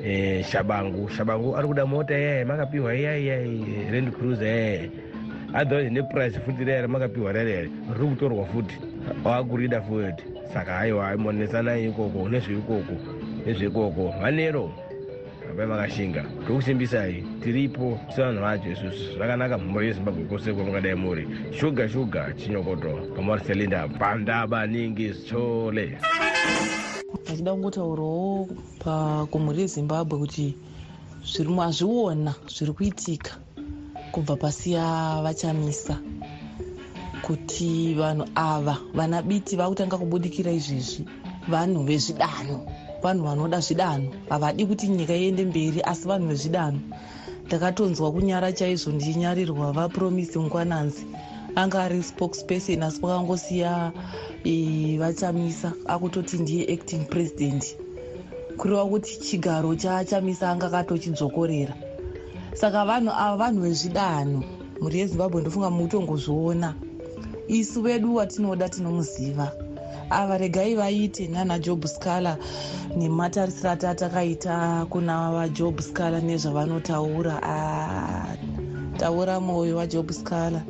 E, 0.04 0.42
shabangu 0.42 1.09
shabangu 1.11 1.57
ari 1.57 1.69
kuda 1.69 1.87
mota 1.87 2.19
iyaye 2.19 2.45
makapiwa 2.45 2.95
iyaiyayi 2.97 3.64
rend 3.90 4.12
cruiser 4.12 4.47
iyaye 4.49 4.90
otherwise 5.54 5.90
neprice 5.90 6.40
futi 6.40 6.64
riyari 6.64 6.88
makapiwa 6.88 7.33
rerere 7.33 7.71
riri 7.95 8.07
kutorwa 8.09 8.47
futi. 8.47 8.78
Waakurida 9.25 9.80
futi. 9.83 10.25
Saka 10.54 10.78
aiwa 10.78 11.16
monesanai 11.16 11.85
ikoko 11.88 12.28
nezveikoko 12.28 12.95
nezveikoko. 13.47 14.14
Vanero 14.23 14.71
abai 15.50 15.66
makashinga 15.66 16.23
tokusimbisai 16.47 17.25
tiripo 17.42 17.99
sevanhu 18.14 18.40
vacho 18.40 18.71
isusu 18.71 19.14
zvakanaka 19.16 19.59
mhuri 19.59 19.87
yezimbabwe 19.87 20.25
kwose 20.25 20.52
kwamungadai 20.52 20.95
muri. 20.95 21.28
Shuga 21.59 21.88
shuga 21.88 22.33
chinyokoto. 22.38 22.90
Pamariselinda 23.16 23.88
pandaba 23.88 24.66
ningi 24.66 25.12
zichole 25.12 25.99
achida 27.30 27.52
kungotaurawo 27.52 28.49
kumhuri 29.30 29.61
yezimbabwe 29.61 30.19
kuti 30.19 30.57
zviri 31.30 31.50
mwazviona 31.50 32.35
zviri 32.54 32.73
kuitika 32.73 33.33
kubva 34.12 34.37
pasi 34.37 34.73
yavachamisa 34.73 35.95
kuti 37.23 37.95
vanhu 37.95 38.25
ava 38.35 38.78
vana 38.95 39.23
biti 39.23 39.57
vakutanga 39.57 39.99
kubudikira 39.99 40.50
izvezvi 40.52 41.04
vanhu 41.49 41.85
vezvidanho 41.88 42.59
vanhu 43.02 43.25
vanoda 43.25 43.61
zvidanho 43.61 44.09
havadi 44.28 44.66
kuti 44.66 44.88
nyika 44.88 45.14
iende 45.16 45.45
mberi 45.45 45.80
asi 45.83 46.09
vanhu 46.09 46.28
vezvidanho. 46.28 46.80
Ndakatonzwa 47.47 48.12
kunyara 48.12 48.52
chaizvo 48.52 48.92
ndichinyarirwa 48.92 49.73
vapromisi 49.73 50.38
ngwananzi 50.38 51.07
anga 51.54 51.83
ari 51.83 52.02
spokesperson 52.02 52.83
asi 52.83 53.00
vakangosiya 53.00 53.92
e, 54.45 54.99
vachamisa 54.99 55.73
akutoti 55.87 56.37
ndiye 56.38 56.73
acting 56.75 57.04
president. 57.09 57.76
Kureva 58.57 58.85
kuti 58.87 59.21
chigaro 59.21 59.75
chachamisa 59.75 60.50
anga 60.50 60.66
akatochidzokorera. 60.66 61.75
Saka 62.54 62.85
vanhu 62.85 63.11
ava 63.11 63.37
vanhu 63.37 63.61
vezvidanho 63.62 64.45
mhuri 64.80 64.99
yezimbabwe 64.99 65.40
ndofunga 65.40 65.71
mukutongozviona 65.71 66.75
isu 67.49 67.83
vedu 67.83 68.14
watinoda 68.14 68.69
tinomuziva 68.69 69.52
ava 70.11 70.38
regai 70.38 70.75
vaite 70.75 71.29
nana 71.29 71.59
job 71.59 71.87
scaler 71.87 72.37
nematarisiro 72.97 73.71
atatakaita 73.71 74.87
kuna 74.90 75.31
vajob 75.31 75.81
scaler 75.81 76.23
nezvavanotaura. 76.23 77.40
Taura 78.99 79.40
mwoyo 79.40 79.76
wajob 79.76 80.11
scaler 80.11 80.62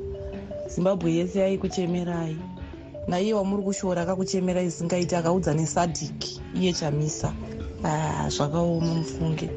zimbabwe 0.69 1.13
yese 1.13 1.39
yaikuchemerai. 1.39 2.37
Naiye 3.09 3.35
wamuri 3.35 3.63
kushora 3.63 4.03
akakuchemerai 4.03 4.67
isingaiti 4.67 5.17
akaudza 5.17 5.55
nesadhiki 5.55 6.41
iye 6.55 6.73
chamisa. 6.73 7.33
Zvakaoma 8.29 8.95
mufunge. 8.95 9.51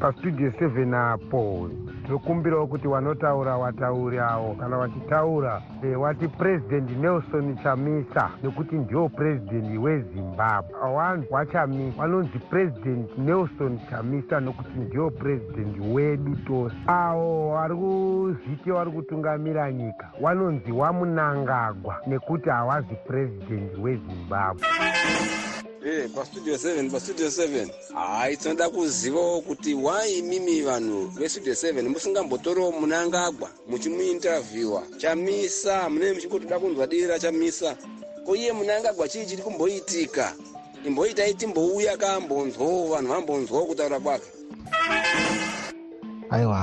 Pastudio 0.00 0.50
7 0.50 0.94
apo 1.12 1.68
tinokumbirawo 2.10 2.66
kuti 2.66 2.88
vanotaura 2.88 3.56
wataurawo 3.56 4.54
kana 4.54 4.76
vachitaura 4.78 5.62
e, 5.82 5.94
wati 5.96 6.28
purezidendi 6.28 6.94
nelson 6.94 7.56
chamisa 7.62 8.30
nekuti 8.42 8.74
ndio 8.76 9.08
purezidendi 9.08 9.78
wezimbabwe. 9.78 10.74
Vanhu 10.96 11.24
wachamisa 11.30 11.96
vanonzi 11.98 12.38
purezidendi 12.38 13.12
nelson 13.18 13.78
chamisa 13.90 14.40
nokuti 14.40 14.78
ndio 14.78 15.10
purezidendi 15.10 15.80
wedu 15.94 16.36
tose. 16.46 16.76
Avo 16.86 17.50
vari 17.54 17.74
kuzvite 17.74 18.72
vari 18.72 18.90
kutungamira 18.90 19.72
nyika 19.72 20.10
vanonzi 20.22 20.72
wamunangagwa 20.72 21.96
nekuti 22.06 22.48
havazi 22.50 22.94
purezidendi 23.06 23.80
wezimbabwe 23.82 24.66
e 25.84 26.08
pastudio 26.08 26.54
7 26.56 26.90
pastudio 26.90 27.26
7 27.28 27.68
hai 27.94 28.36
tinoda 28.36 28.68
kuzivawo 28.70 29.40
kuti 29.40 29.74
wai 29.74 30.22
mimi 30.22 30.60
vanhu 30.62 31.06
vestudio 31.08 31.52
7 31.54 31.88
musingambotoriwo 31.88 32.72
munangagwa 32.72 33.50
muchimuintervhiewa 33.68 34.82
chamisa 34.98 35.88
munee 35.90 36.12
muchingotoda 36.12 36.58
kunzwa 36.58 36.86
diri 36.86 37.06
rachamisa 37.06 37.76
ko 38.26 38.36
iye 38.36 38.52
munangagwa 38.52 39.08
chii 39.08 39.26
chiri 39.26 39.42
kumboitika? 39.42 40.34
Imboitai 40.86 41.34
timbouya 41.34 41.96
kaambonzwawo 41.96 42.86
vanhu 42.88 43.12
vambonzwawo 43.12 43.66
kutaura 43.66 44.00
kwake 44.00 44.26
aiwa 46.30 46.58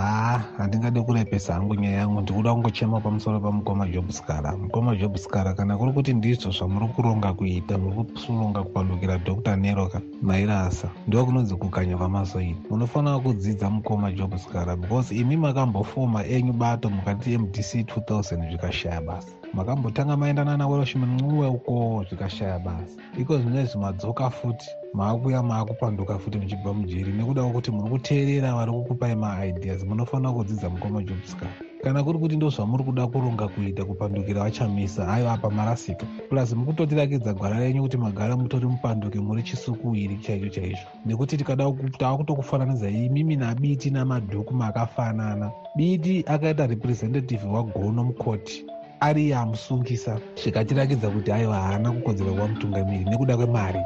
handingadi 0.58 1.02
kurepesa 1.02 1.54
hangu 1.54 1.76
nyaya 1.76 1.98
yangu. 1.98 2.22
Ndikuda 2.22 2.54
kungochema 2.54 3.00
pamusoro 3.00 3.40
pamukoma 3.40 3.88
job 3.88 4.10
scara 4.12 4.58
mukoma 4.58 4.96
job 4.96 5.18
scara 5.18 5.54
kana 5.54 5.78
kuri 5.78 5.92
kuti 5.94 6.14
ndizvo 6.14 6.52
zvamuri 6.52 6.88
kuronga 6.88 7.34
kuita 7.34 7.78
muri 7.78 8.04
kuronga 8.28 8.64
kupandukira 8.64 9.18
dr. 9.18 9.56
Neroka 9.56 10.02
mairasa 10.22 10.90
ndo 11.08 11.26
kunonzi 11.26 11.56
kukanya 11.56 11.98
kwamasoini 11.98 12.56
munofanira 12.70 13.20
kudzidza 13.20 13.70
mukoma 13.70 14.12
job 14.12 14.38
scara 14.38 14.76
because 14.76 15.16
imi 15.16 15.38
makambofoma 15.38 16.26
enyu 16.26 16.54
bato 16.54 16.90
mukati 16.90 17.38
mdc 17.38 17.76
2000 17.76 18.50
zvikashaya 18.50 19.02
basa 19.02 19.28
makambotanga 19.54 20.18
maendana 20.18 20.58
naweroshman 20.58 21.16
ncuwe 21.16 21.48
uko 21.48 22.06
zvikashaya 22.10 22.60
basa 22.60 22.96
iko 23.18 23.38
zvinezvi 23.38 23.80
madzoka 23.80 24.30
futi 24.30 24.70
maakuya 24.94 25.44
maakupanduka 25.44 26.20
futi 26.20 26.38
muchibva 26.38 26.74
mujeri. 26.74 27.12
Nekuda 27.12 27.44
kwekuti 27.44 27.72
muri 27.72 27.90
kuteerera 27.90 28.56
vari 28.56 28.72
kukupai 28.72 29.16
maideas 29.16 29.84
munofanira 29.84 30.32
kudzidza 30.32 30.70
mukoma 30.70 31.04
jobscar 31.04 31.50
kana 31.84 32.04
kuri 32.04 32.20
kuti 32.20 32.36
ndo 32.36 32.50
zvamuri 32.50 32.84
kuda 32.84 33.08
kuronga 33.08 33.48
kuita 33.48 33.86
kupandukira 33.86 34.44
vachamisa 34.44 35.08
aiwa 35.08 35.34
apa 35.34 35.50
marasika. 35.50 36.06
Plus 36.30 36.54
mukutotirakidza 36.54 37.34
gwara 37.34 37.60
renyu 37.60 37.82
kuti 37.82 37.98
magara 37.98 38.38
mutori 38.38 38.66
mupanduke 38.66 39.20
muri 39.20 39.44
chisukuiri 39.44 40.18
chaicho 40.18 40.50
chaizvo 40.50 40.88
nekuti 41.06 41.38
tikada 41.38 41.72
tava 41.98 42.18
kutokufananidza 42.18 42.90
imimi 42.90 43.36
nabiti 43.36 43.90
namadhuku 43.90 44.54
makafanana. 44.54 45.52
Biti 45.76 46.24
akaita 46.28 46.68
representative 46.68 47.48
wagono 47.48 48.04
mukoti 48.04 48.66
ari 49.00 49.30
yamusungisa. 49.30 50.20
Zvikatirakidza 50.36 51.10
kuti 51.10 51.32
aiwa 51.32 51.56
haana 51.56 51.92
kukodzera 51.92 52.32
kuva 52.32 52.48
mutungamiri 52.48 53.06
nekuda 53.06 53.38
kwemari. 53.38 53.80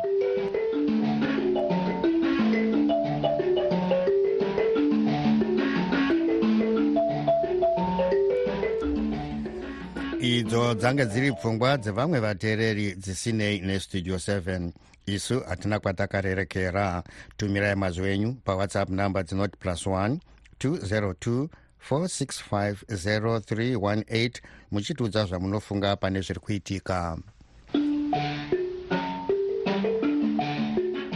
Idzo 10.22 10.74
dzange 10.74 11.06
dziri 11.06 11.32
pfungwa 11.32 11.78
dzevamwe 11.78 12.20
vateereri 12.20 12.96
dzisinei 12.96 13.62
nestudio 13.62 14.16
7 14.16 14.72
isu 15.06 15.40
hatina 15.40 15.80
kwatakarerekera. 15.80 17.04
Tumirai 17.38 17.76
mazwi 17.76 18.10
enyu 18.10 18.34
pawhatsapp 18.46 18.90
number 18.90 19.24
dzinoti 19.24 19.58
plus 19.58 19.88
1 19.88 20.18
202 20.60 21.48
4650318 21.90 24.32
muchitiudza 24.72 25.26
zvamunofunga 25.26 25.96
pane 25.96 26.22
zviri 26.22 26.40
kuitika 26.40 27.18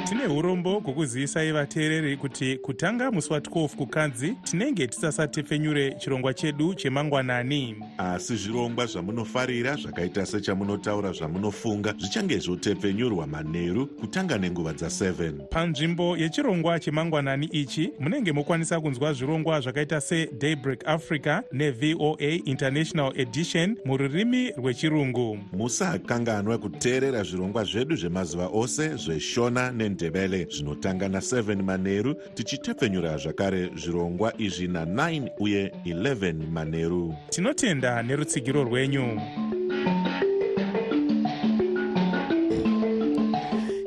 tine 0.09 0.27
urombo 0.27 0.79
hwokuzivisai 0.79 1.51
vateereri 1.51 2.17
kuti 2.17 2.57
kutanga 2.57 3.11
musi 3.11 3.29
wa12 3.29 3.67
kukanzi 3.67 4.33
tinenge 4.43 4.87
tisasatepfenyure 4.87 5.91
chirongwa 5.99 6.33
chedu 6.33 6.73
chemangwanani. 6.73 7.75
Asi 7.97 8.35
zvirongwa 8.35 8.85
zvamunofarira 8.85 9.75
zvakaita 9.75 10.25
sechamunotaura 10.25 11.11
zvamunofunga 11.11 11.93
zvichange 11.97 12.37
zvotepfenyurwa 12.37 13.27
manheru 13.27 13.87
kutanga 13.87 14.37
nenguva 14.37 14.71
dza7 14.71 15.31
panzvimbo 15.47 16.17
yechirongwa 16.17 16.79
chemangwanani 16.79 17.45
ichi 17.45 17.91
munenge 17.99 18.31
mokwanisa 18.31 18.81
kunzwa 18.81 19.13
zvirongwa 19.13 19.61
zvakaita 19.61 20.01
sedaybreak 20.01 20.87
africa 20.87 21.41
nevoa 21.51 22.17
international 22.45 23.13
edition 23.15 23.77
mururimi 23.85 24.51
rwechirungu. 24.51 25.39
Musakanganwa 25.53 26.57
kuteerera 26.57 27.23
zvirongwa 27.23 27.63
zvedu 27.63 27.95
zvemazuva 27.95 28.49
ose 28.53 28.95
zveshona 28.95 29.71
nendebele 29.95 30.47
zvinotanga 30.51 31.07
na7 31.07 31.63
manheru 31.63 32.15
tichitepfenyura 32.33 33.17
zvakare 33.17 33.71
zvirongwa 33.75 34.33
izvi 34.37 34.67
na9 34.67 35.29
uye 35.39 35.71
11 35.85 36.33
manheru 36.47 37.15
tinotenda 37.29 38.03
nerutsigiro 38.03 38.63
rwenyu. 38.63 39.21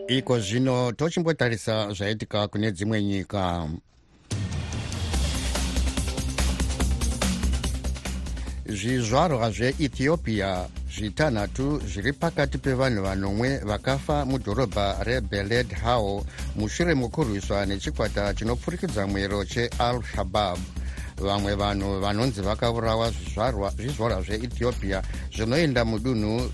Iko 0.09 0.39
zvino 0.41 0.93
tochimbotarisa 0.93 1.93
zvaitika 1.93 2.49
kune 2.49 2.73
dzimwe 2.73 3.03
nyika. 3.03 3.69
Zvizvarwa 8.67 9.51
zveethiopia 9.51 10.69
zvitanhatu 10.99 11.81
zviri 11.87 12.13
pakati 12.13 12.59
pevanhu 12.59 13.03
vanomwe 13.03 13.59
vakafa 13.59 14.25
mudhorobha 14.25 15.05
rebeled 15.05 15.71
how 15.83 16.25
mushure 16.57 16.95
mekurwiswa 16.95 17.67
nechikwata 17.67 18.35
chinopfurikidza 18.35 19.07
mwero 19.07 19.45
cheal 19.45 20.03
shabab 20.15 20.59
vamwe 21.17 21.55
vanhu 21.55 22.01
vanonzi 22.01 22.41
vakaurawa 22.43 23.11
zvizvarwa 23.11 24.23
zveethiopia 24.23 25.03
zvinoenda 25.37 25.85
mudunhu 25.85 26.51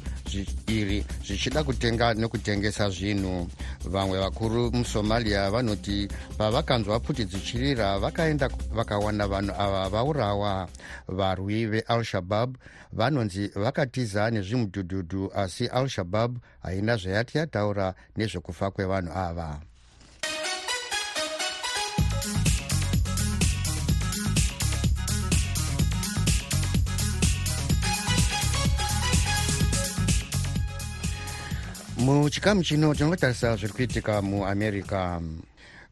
iri 0.67 1.05
zvichida 1.27 1.65
kutenga 1.65 2.15
nekutengesa 2.15 2.91
zvinhu. 2.91 3.49
Vamwe 3.85 4.19
vakuru 4.19 4.73
musomalia 4.73 5.51
vanoti 5.51 6.09
pavakanzwa 6.39 7.01
pfuti 7.01 7.25
dzichirira 7.25 7.99
vakaenda 7.99 8.49
vakawana 8.75 9.29
vanhu 9.29 9.55
ava 9.59 9.89
vaurawa. 9.89 10.69
Varwi 11.09 11.67
veal-shabab 11.67 12.57
vanonzi 12.93 13.51
vakatiza 13.55 14.31
nezvimudhudhudhu 14.31 15.31
asi 15.35 15.67
al-shabab 15.67 16.39
haina 16.63 16.97
zvayati 16.97 17.39
yataura 17.39 17.95
nezvekufa 18.17 18.71
kwevanhu 18.71 19.13
ava 19.13 19.61
muchikamu 32.05 32.63
chino 32.63 32.95
tinotarisa 32.95 33.57
zviri 33.57 33.73
kuitika 33.73 34.23
muamerica 34.23 35.21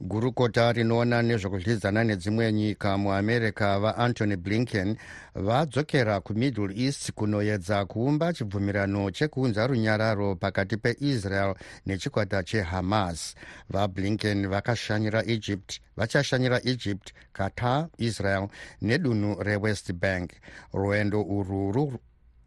gurukota 0.00 0.72
rinoona 0.72 1.22
nezvekudyidzana 1.22 2.04
nedzimwe 2.04 2.52
nyika 2.52 2.98
muamerica 2.98 3.78
vaantony 3.80 4.36
blinken 4.36 4.96
vadzokera 5.34 6.20
kumiddle 6.20 6.74
east 6.76 7.12
kunoedza 7.12 7.84
kuumba 7.84 8.32
chibvumirano 8.32 9.10
chekuunza 9.10 9.66
runyararo 9.66 10.34
pakati 10.36 10.76
peisrael 10.76 11.54
nechikwata 11.86 12.42
chehamas. 12.42 13.34
Vablinken 13.70 14.48
vakashanyira 14.48 15.22
egypt 15.26 15.80
vachashanyira 15.96 16.60
egypt 16.64 17.12
qatar 17.32 17.88
israel 17.98 18.48
nedunhu 18.82 19.42
rewest 19.42 19.92
bank. 19.92 20.30
Rwendo 20.74 21.22
urwu 21.22 21.98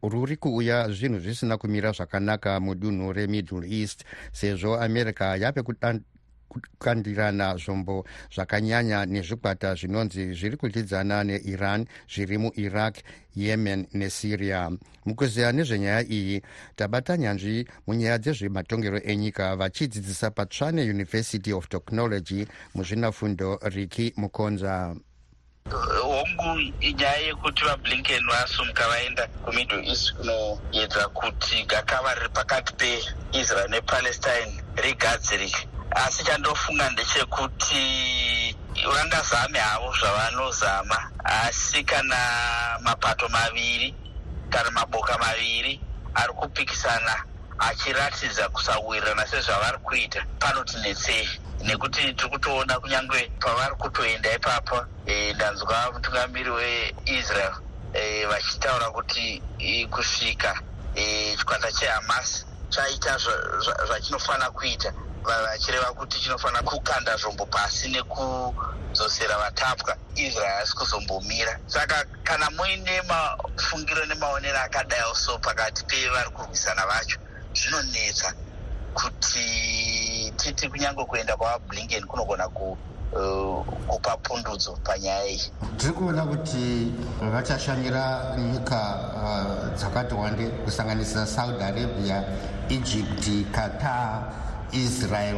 ruri 0.10 0.38
kuuya 0.38 0.90
zvinhu 0.90 1.20
zvisina 1.20 1.58
kumira 1.58 1.92
zvakanaka 1.92 2.60
mudunhu 2.60 3.14
remiddle 3.14 3.68
east 3.70 4.06
sezvo 4.32 4.80
america 4.80 5.36
yave 5.40 5.64
kukandirana 6.56 7.58
zvombo 7.58 8.06
zvakanyanya 8.34 9.06
nezvikwata 9.06 9.76
zvinonzi 9.76 10.34
zviri 10.34 10.58
kudyidzana 10.58 11.24
neiran 11.24 11.86
zviri 12.08 12.38
muiraq 12.38 12.96
yemen 13.36 13.88
nesyria. 13.94 14.72
Mukuziva 15.06 15.52
nezvenyaya 15.52 16.02
iyi 16.04 16.42
tabata 16.76 17.18
nyanzvi 17.18 17.68
munyaya 17.88 18.18
dzezvematongero 18.18 19.00
enyika 19.04 19.56
vachidzidzisa 19.56 20.32
patsvane 20.32 20.82
university 20.90 21.54
of 21.54 21.68
technology 21.68 22.48
muzvinafundo 22.76 23.60
riki 23.64 24.14
mukonza 24.18 24.96
hongu 26.02 26.60
inyaya 26.82 27.18
yekuti 27.18 27.66
vablinken 27.66 28.24
vasumuka 28.28 28.88
vaenda 28.88 29.28
kumiddle 29.28 29.88
east 29.90 30.14
kunoedza 30.14 31.08
kuti 31.10 31.64
gakava 31.66 32.14
riri 32.16 32.30
pakati 32.30 32.74
peisrael 32.74 33.70
nepalestine 33.70 34.64
rigadzirike. 34.76 35.68
Asi 35.92 36.24
chandofunga 36.24 36.90
ndechekuti 36.90 38.56
vangazame 38.94 39.60
havo 39.60 39.94
zvavanozama 40.00 41.12
asi 41.24 41.84
kana 41.84 42.18
mapato 42.82 43.30
maviri 43.30 43.96
kana 44.50 44.72
maboka 44.72 45.18
maviri 45.18 45.80
ari 46.16 46.34
kupikisana 46.34 47.24
achiratidza 47.60 48.50
kusawirirana 48.50 49.28
sezvavari 49.28 49.78
kuita. 49.78 50.26
Panotinetsei 50.40 51.30
nekuti 51.64 52.14
tiri 52.14 52.30
kutoona 52.30 52.80
kunyange 52.80 53.32
pavari 53.40 53.76
kutoenda 53.76 54.34
ipapo 54.34 54.86
e, 55.06 55.34
ndanzwa 55.34 55.92
mutungamiri 55.94 56.50
weisrael 56.50 57.54
e, 57.94 58.26
vachitaura 58.26 58.92
kuti 58.92 59.42
e, 59.60 59.88
kusvika 59.88 60.62
e, 60.96 61.36
chikwata 61.38 61.72
chehamas 61.72 62.46
chaita 62.70 63.18
zvachinofanira 63.88 64.52
kuita. 64.52 64.94
Vachireva 65.24 65.94
kuti 65.94 66.20
chinofanira 66.20 66.62
kukanda 66.64 67.18
zvombo 67.18 67.46
pasi 67.46 67.90
nekudzosera 67.90 69.38
vatapwa. 69.38 69.98
Israel 70.16 70.62
asi 70.62 70.76
kuzombomira. 70.76 71.60
Saka 71.68 72.06
kana 72.24 72.50
muine 72.52 73.02
mafungiro 73.02 74.06
nemaonero 74.06 74.60
akadai 74.60 75.16
so 75.16 75.40
pakati 75.40 75.84
pevari 75.86 76.30
kurwisana 76.30 76.86
vacho 76.86 77.18
zvinonetsa 77.56 78.34
kuti 78.94 80.34
titi 80.38 80.70
kunyange 80.70 81.06
kuenda 81.06 81.38
kwavablinken 81.38 82.04
kunogona 82.06 82.48
ku 82.48 82.78
uh, 83.14 83.66
kupa 83.88 84.18
pundudzo 84.18 84.78
panyaya 84.84 85.28
iyi. 85.28 85.52
Tiri 85.78 85.94
kuona 85.94 86.26
kuti 86.26 86.92
vachashanyira 87.32 88.36
nyika 88.52 88.80
uh, 89.16 89.76
dzakati 89.78 90.14
wande 90.16 90.48
kusanganisira 90.48 91.26
saudi 91.26 91.64
arabia 91.64 92.24
egypt 92.70 93.52
qatar 93.52 94.34
israel 94.72 95.38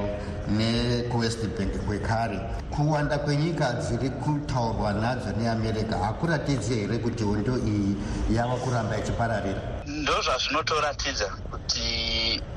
nekuwest 0.50 1.48
bank 1.58 1.86
kwekare. 1.86 2.40
Kuwanda 2.76 3.18
kwenyika 3.18 3.74
dziri 3.74 4.10
kutaurwa 4.10 4.94
nadzo 4.94 5.32
neamerica 5.38 5.98
hakuratidzi 5.98 6.76
here 6.76 6.98
kuti 6.98 7.24
hondo 7.24 7.58
iyi 7.58 7.96
yava 8.32 8.56
kuramba 8.56 8.98
ichipararira 8.98 9.77
ndo 10.08 10.22
zvazvinotoratidza 10.22 11.28
kuti 11.52 11.86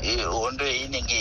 e, 0.09 0.23
hondo 0.23 0.65
iyi 0.67 0.85
inenge 0.87 1.21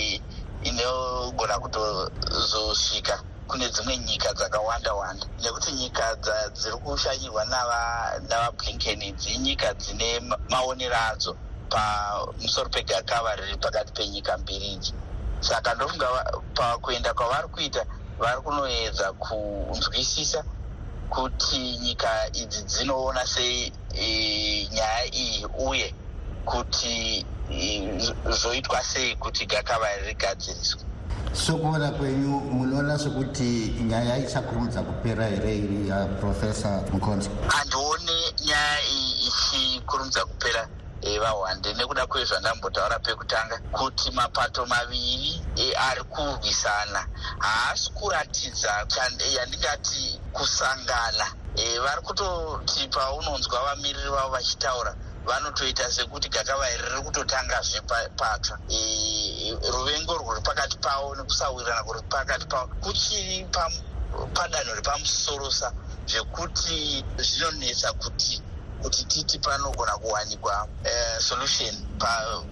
inogona 0.70 1.56
kutozosvika 1.64 3.16
kune 3.50 3.66
dzimwe 3.74 3.98
nyika 3.98 4.30
dzakawanda 4.38 4.94
wanda. 4.94 5.26
Nekuti 5.42 5.72
nyika 5.72 6.06
dziri 6.54 6.78
kushanyirwa 6.84 7.46
navablinken 8.30 9.02
dzinyika 9.18 9.74
dzine 9.74 10.08
maonero 10.52 10.98
adzo 11.10 11.34
pamusoro 11.72 12.70
pegakava 12.70 13.36
riri 13.36 13.58
pakati 13.58 13.92
penyika 13.98 14.38
mbiri 14.38 14.68
idzi. 14.74 14.94
Saka 15.40 15.74
ndofunga 15.74 16.08
pakuenda 16.54 17.14
kwavari 17.14 17.48
kuita 17.48 17.86
vari 18.22 18.42
kunoedza 18.42 19.14
kunzwisisa 19.14 20.46
kuti 21.10 21.58
nyika 21.84 22.10
idzi 22.34 22.62
dzinoona 22.64 23.26
sei 23.26 23.74
e, 23.94 24.70
nyaya 24.72 25.06
iyi 25.16 25.46
uye 25.70 25.90
kuti 26.46 27.26
zvoitwa 28.30 28.84
sei 28.84 29.16
kuti 29.16 29.46
gakava 29.46 29.88
rigadziriswe? 30.08 30.82
Sokuona 31.34 31.92
kwenyu 31.92 32.40
munoona 32.40 32.98
sekuti 33.00 33.74
nyaya 33.88 34.18
ichakurumidza 34.18 34.82
kupera 34.82 35.26
here 35.28 35.58
iri 35.58 35.90
yaprofesa 35.90 36.84
mukonzi 36.92 37.30
handioni 37.48 38.12
nyaya 38.46 38.82
iyi 38.92 39.28
ichikurumidza 39.28 40.26
kupera 40.26 40.68
vahwande 41.22 41.74
nekuda 41.74 42.08
kwezvandambotaura 42.08 43.00
pekutanga 43.00 43.58
kuti 43.72 44.12
mapato 44.12 44.66
maviri 44.66 45.42
e, 45.56 45.74
ari 45.76 46.04
kurwisana. 46.04 47.08
Haasi 47.40 47.92
kuratidza 47.92 48.86
yandingati 49.36 50.20
kusangana. 50.34 51.26
E, 51.56 51.80
vari 51.80 52.02
kutoti 52.02 52.88
paunonzwa 52.88 53.64
vamiriri 53.64 54.10
vavo 54.10 54.30
vachitaura 54.30 54.96
vanotoita 55.26 55.92
sekuti 55.92 56.30
gakava 56.30 56.72
iri 56.72 56.84
riri 56.84 57.02
kutotangazve 57.02 57.82
patsva? 58.18 58.60
E, 58.70 59.58
ruvengo 59.72 60.18
rwuri 60.18 60.42
pakati 60.42 60.78
pavo 60.78 61.16
nekusawirirana 61.16 61.84
kuri 61.84 62.02
pakati 62.10 62.46
pavo 62.46 62.68
kuchiri 62.82 63.46
padanho 64.34 64.76
repamusorosa 64.76 65.74
zvekuti 66.08 67.06
zvinonetsa 67.18 67.94
kuti 67.94 68.42
kuti 68.82 69.06
titi 69.06 69.40
panogona 69.40 69.98
kuwanikwa 69.98 70.68
uh, 70.86 71.18
solution 71.20 71.76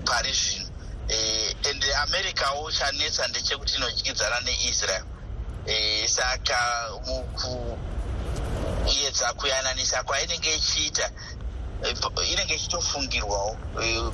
pari 0.06 0.34
zvino 0.34 0.68
uh, 1.10 1.70
and 1.70 1.84
americawo 2.04 2.72
chanetsa 2.72 3.28
ndechekuti 3.28 3.76
inodyidzana 3.76 4.40
neisrael. 4.40 5.04
Uh, 5.68 6.06
saka 6.08 6.90
mukuedza 7.06 7.78
kuyananisa 9.34 10.04
kwainenge 10.04 10.56
ichiita 10.56 11.12
inenge 12.32 12.56
ichitofungirwawo 12.56 13.58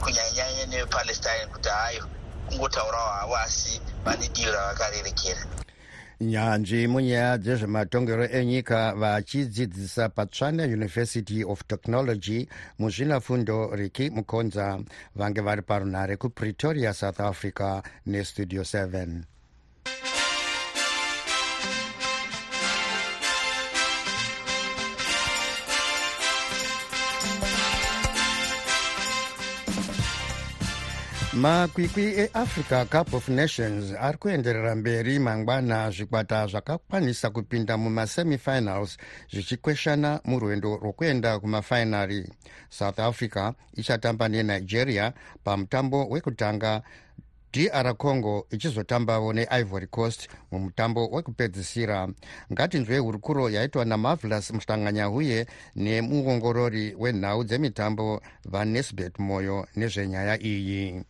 kunyanyanyanya 0.02 0.66
nepalestine 0.66 1.48
kuti 1.54 1.70
hayo 1.70 2.08
kungotaurawo 2.50 3.10
havo 3.10 3.38
asi 3.38 3.82
vane 4.06 4.30
diro 4.30 4.52
ravakarerekera. 4.52 5.46
Nyanzvi 6.22 6.88
munyaya 6.88 7.38
dzezvematongero 7.38 8.26
enyika 8.26 8.94
vachidzidzisa 8.96 10.10
patsvana 10.10 10.64
university 10.64 11.44
of 11.44 11.64
technology 11.68 12.48
muzvinafundo 12.80 13.76
riki 13.76 14.10
mukonza 14.10 14.80
vange 15.16 15.42
vari 15.42 15.62
parunhare 15.62 16.18
kupretoria 16.18 16.94
south 16.94 17.20
africa 17.20 17.82
nestudio 18.06 18.62
7 18.62 19.33
makwikwi 31.36 32.04
eafrica 32.04 32.86
cup 32.86 33.14
of 33.14 33.28
nations 33.30 33.94
ari 34.00 34.18
kuenderera 34.18 34.76
mberi 34.76 35.20
mangwana 35.20 35.92
zvikwata 35.92 36.48
zvakakwanisa 36.48 37.30
kupinda 37.30 37.78
mumasemifinals 37.78 38.98
zvichikweshana 39.32 40.20
murwendo 40.26 40.78
rwokuenda 40.78 41.40
kumafainari 41.40 42.30
south 42.70 43.00
africa 43.00 43.54
ichatamba 43.76 44.30
nenigeria 44.30 45.14
pamutambo 45.44 46.06
wekutanga. 46.10 46.82
Dr 47.54 47.94
congo 47.98 48.48
ichizotambawo 48.52 49.34
neivory 49.34 49.88
coast 49.88 50.30
mumutambo 50.52 51.08
wekupedzisira. 51.08 52.10
Ngatinzwe 52.54 52.98
hurukuro 52.98 53.50
yaitwa 53.50 53.86
namarvelous 53.86 54.52
muhlanganyahuye 54.52 55.46
nemuongorori 55.76 56.96
wenhau 57.00 57.44
dzemitambo 57.44 58.22
vanesbet 58.46 59.20
moyo 59.20 59.68
nezvenyaya 59.76 60.44
iyi 60.44 61.04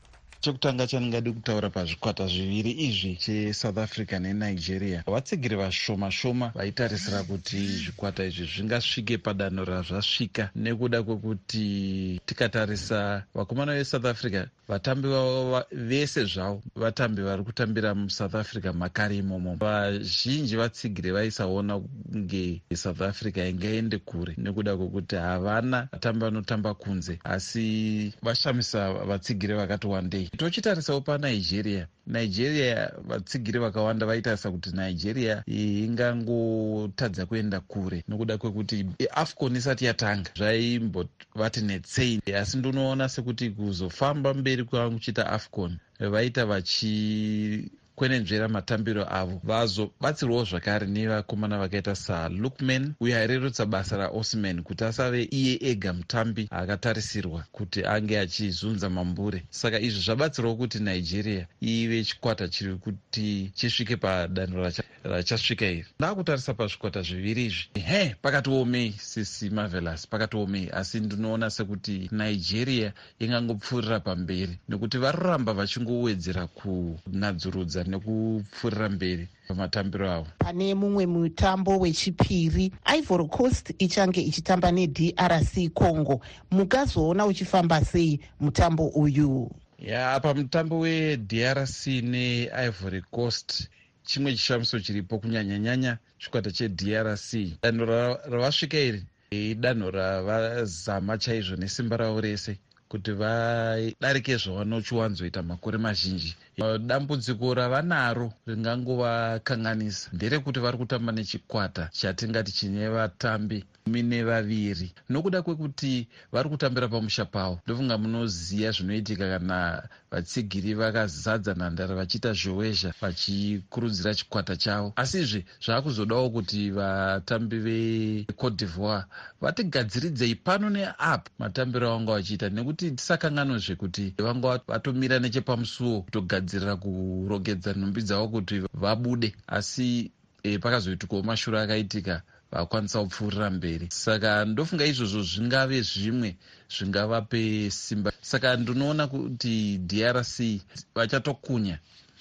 chekutanga 0.44 0.88
chandingadi 0.88 1.32
kutaura 1.32 1.70
pazvikwata 1.70 2.28
zviviri 2.28 2.72
izvi 2.72 3.16
chesouth 3.16 3.78
africa 3.78 4.20
nenigeria. 4.20 5.04
Vatsigiri 5.08 5.56
vashoma 5.56 6.12
shoma 6.12 6.52
vaitarisira 6.56 7.24
kuti 7.24 7.68
zvikwata 7.68 8.26
izvi 8.26 8.46
zvingasvike 8.46 9.18
padanho 9.18 9.66
razvasvika 9.66 10.50
nekuda 10.56 11.04
kwekuti 11.04 12.20
tikatarisa 12.26 13.24
vakomana 13.34 13.74
vesouth 13.74 14.06
africa 14.06 14.46
vatambi 14.68 15.08
vavo 15.08 15.64
vese 15.72 16.26
zvavo 16.26 16.62
vatambi 16.76 17.22
vari 17.22 17.44
kutambira 17.44 17.96
musouth 17.96 18.36
africa 18.36 18.74
makare 18.74 19.18
imomo. 19.18 19.56
Vazhinji 19.56 20.56
vatsigiri 20.56 21.12
vaisaona 21.12 21.80
kunge 21.80 22.62
south 22.76 23.02
africa 23.02 23.38
ingaende 23.38 23.98
kure 23.98 24.34
nekuda 24.38 24.78
kwekuti 24.78 25.16
havana 25.16 25.88
vatambi 25.92 26.20
vanotamba 26.26 26.74
kunze 26.74 27.20
asi 27.24 28.14
vashamisa 28.22 28.94
vatsigiri 28.94 29.54
vakati 29.54 29.88
wandei 29.88 30.30
tochitarisawo 30.38 31.02
panigeria. 31.02 31.88
Nigeria 32.08 32.92
vatsigiri 33.08 33.60
vakawanda 33.60 34.06
vaitarisa 34.06 34.52
kuti 34.52 34.72
nigeria 34.72 35.44
ingangotadza 35.48 37.26
kuenda 37.26 37.60
kure 37.60 38.04
nokuda 38.08 38.38
kwekuti 38.38 38.86
afcon 39.12 39.56
isati 39.56 39.86
yatanga. 39.86 40.30
Zvaimbovati 40.36 41.62
netsei. 41.62 42.20
Asi 42.36 42.58
ndinoona 42.58 43.10
sekuti 43.10 43.50
kuzofamba 43.50 44.34
mberi 44.34 44.64
kwangu 44.64 44.94
kuchiita 44.94 45.30
afcon 45.30 45.78
vaita 46.00 46.46
vachi 46.46 47.72
kwenenzvera 47.96 48.48
matambiro 48.48 49.06
avo. 49.10 49.42
Vazobatsirwawo 49.44 50.46
zvakare 50.46 50.88
nevakomana 50.88 51.58
vakaita 51.58 51.96
salukman. 51.96 52.94
Uyo 53.00 53.18
airerutsa 53.18 53.66
basa 53.66 53.98
raosman 53.98 54.64
kuti 54.64 54.84
asave 54.84 55.24
iye 55.32 55.58
ega 55.62 55.94
mutambi 55.94 56.48
akatarisirwa 56.52 57.46
kuti 57.52 57.86
ange 57.86 58.20
achizunza 58.20 58.90
mambure. 58.90 59.44
Saka 59.50 59.80
izvi 59.80 60.02
zvabatsirawo 60.02 60.56
kuti 60.56 60.80
nigeria 60.80 61.48
ive 61.62 62.04
chikwata 62.04 62.48
chiri 62.48 62.76
kuti 62.76 63.52
chisvike 63.56 63.96
padanho 63.98 64.72
rachasvika 65.04 65.66
iri. 65.66 65.86
Ndaakutarisa 66.00 66.54
pazvikwata 66.54 67.02
zviviri 67.02 67.46
izvi. 67.46 67.82
He 67.82 68.16
pakatiomei 68.22 68.94
sisi 68.98 69.50
marvelous 69.50 70.08
pakatiomei 70.08 70.70
asi 70.72 71.00
ndinoona 71.00 71.50
sekuti 71.50 72.10
nigeria 72.12 72.94
ingangopfuurira 73.20 74.00
pamberi 74.00 74.58
nekuti 74.70 74.98
varoramba 74.98 75.54
vachingowedzera 75.54 76.48
kunadzurudza 76.48 77.83
nekupfuurira 77.84 78.90
mberi 78.90 79.28
pamatambiro 79.48 80.12
avo 80.12 80.28
pane 80.38 80.74
mumwe 80.74 81.06
mutambo 81.06 81.80
wechipiri 81.80 82.72
ivory 82.98 83.28
coast 83.28 83.74
ichange 83.78 84.22
ichitamba 84.22 84.72
nedrc 84.72 85.74
congo. 85.74 86.22
Mukazoona 86.52 87.26
uchifamba 87.26 87.86
sei 87.86 88.20
mutambo 88.40 88.88
uyu? 88.88 89.52
Ya 89.80 90.20
pamutambo 90.20 90.80
wedrc 90.80 91.88
neivory 91.88 93.02
coast 93.12 93.70
chimwe 94.04 94.32
chishamiso 94.32 94.80
chiripo 94.80 95.20
kunyanyanyanya 95.20 95.98
chikwata 96.18 96.52
chedrc. 96.52 97.60
Danho 97.62 97.86
ravasvika 98.32 98.80
iri 98.80 99.04
idanho 99.32 99.92
ravazama 99.92 101.18
chaizvo 101.18 101.56
nesimba 101.56 101.98
ravo 101.98 102.22
rese 102.22 102.58
kuti 102.88 103.12
vadarike 103.12 104.38
zvavanochiwanzoita 104.38 105.44
makore 105.44 105.78
mazhinji 105.78 106.36
dambudziko 106.58 107.54
ravanaro 107.54 108.34
ringangovakanganisa. 108.48 110.10
Nderekuti 110.14 110.60
vari 110.60 110.78
kutamba 110.78 111.12
nechikwata 111.12 111.90
chatingati 111.92 112.52
chine 112.52 112.90
vatambi 112.90 113.66
kumi 113.84 114.04
nevaviri 114.04 114.94
nokuda 115.10 115.42
kwekuti 115.42 116.08
vari 116.32 116.50
kutambira 116.50 116.88
pamusha 116.88 117.26
pavo 117.26 117.60
ndofunga 117.66 117.98
munoziva 117.98 118.72
zvinoitika 118.72 119.30
kana 119.30 119.84
vatsigiri 120.12 120.74
vakazadza 120.74 121.54
nhandare 121.54 121.96
vachiita 121.96 122.34
zhowezha 122.34 122.94
vachikurudzira 123.02 124.16
chikwata 124.16 124.56
chavo. 124.56 124.94
Asizve 124.96 125.46
zvaakuzodawo 125.66 126.30
kuti 126.30 126.72
vatambi 126.72 127.58
vecote 127.58 128.56
d'ivoire 128.66 129.06
vatigadziridzei 129.42 130.36
pano 130.36 130.70
neapo 130.70 131.30
matambiro 131.40 131.88
avanga 131.92 132.12
vachiita 132.14 132.50
nekuti 132.50 132.92
tisakanganwezve 132.92 133.76
kuti 133.76 134.14
vanga 134.18 134.60
vatomira 134.68 135.20
nechepamusuwo 135.20 136.06
kutogadzirira 136.44 136.76
kurogedza 136.76 137.74
nhumbi 137.74 138.02
dzavo 138.04 138.28
kuti 138.28 138.64
vabude. 138.74 139.34
Asi 139.48 140.12
e, 140.44 140.58
pakazoitikawo 140.60 141.24
mashure 141.24 141.60
akaitika 141.60 142.22
vakwanisa 142.52 143.04
kupfuurira 143.04 143.50
mberi. 143.50 143.88
Saka 143.92 144.46
ndofunga 144.46 144.86
izvozvo 144.86 145.24
zvingave 145.24 145.82
zvimwe 145.82 146.36
zvingavape 146.70 147.72
simba. 147.72 148.12
Saka 148.22 148.58
ndinoona 148.58 149.08
kuti 149.08 149.78
drc 149.78 150.62
vachatokunya 150.96 151.80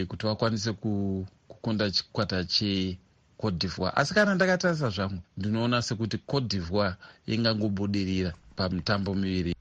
kuti 0.08 0.26
vakwanise 0.26 0.72
kukunda 0.72 1.90
chikwata 1.90 2.44
checote 2.44 3.56
d'ivoire. 3.58 3.92
Asi 3.96 4.14
kana 4.14 4.34
ndakatarisa 4.34 4.90
zvangu 4.90 5.22
ndinoona 5.36 5.82
sekuti 5.82 6.18
cote 6.18 6.46
d'ivoire 6.46 6.96
ingangobudirira 7.26 8.32
pamitambo 8.56 9.14
miviri 9.14 9.54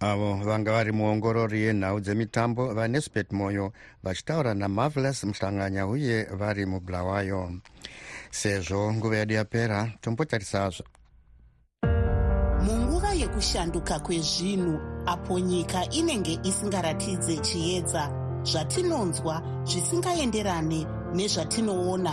avo 0.00 0.34
vanga 0.34 0.72
vari 0.72 0.92
muongorori 0.92 1.62
yenhau 1.62 2.00
dzemitambo 2.00 2.74
vanesbet 2.74 3.32
moyo 3.32 3.72
vachitaura 4.02 4.54
namarvelous 4.54 5.24
muhlanganya 5.24 5.86
uye 5.86 6.24
vari 6.24 6.66
mubulawayo 6.66 7.52
sezvo 8.30 8.92
nguva 8.94 9.16
yedu 9.16 9.34
yapera 9.34 9.92
tombotarisazvo 10.00 10.84
munguva 12.64 13.12
yekushanduka 13.12 13.98
kwezvinhu 13.98 14.80
apo 15.06 15.38
nyika 15.38 15.90
inenge 15.90 16.38
isingaratidze 16.42 17.36
chiedza 17.36 18.10
zvatinonzwa 18.44 19.42
zvisingaenderane 19.64 20.86
nezvatinoona 21.14 22.12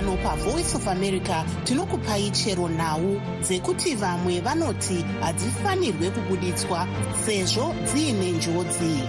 pano 0.00 0.16
pavoice 0.22 0.74
of 0.74 0.88
america 0.88 1.44
tinokupai 1.64 2.30
chero 2.30 2.68
nhau 2.68 3.20
dzekuti 3.42 3.94
vamwe 3.94 4.40
vanoti 4.40 5.04
hadzifanirwe 5.20 6.10
kubuditswa 6.10 6.88
sezvo 7.24 7.74
dziine 7.84 8.32
njodzi. 8.32 9.02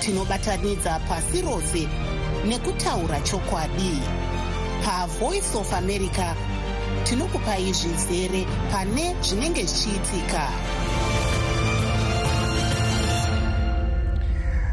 Tinobatanidza 0.00 1.00
pasi 1.08 1.42
rose 1.42 1.88
nekutaura 2.46 3.20
chokwadi. 3.20 3.98
Pavoice 4.84 5.58
of 5.58 5.72
america 5.72 6.34
tinokupai 7.04 7.72
zvizere 7.72 8.46
pane 8.70 9.16
zvinenge 9.22 9.64
zvichiitika. 9.64 10.48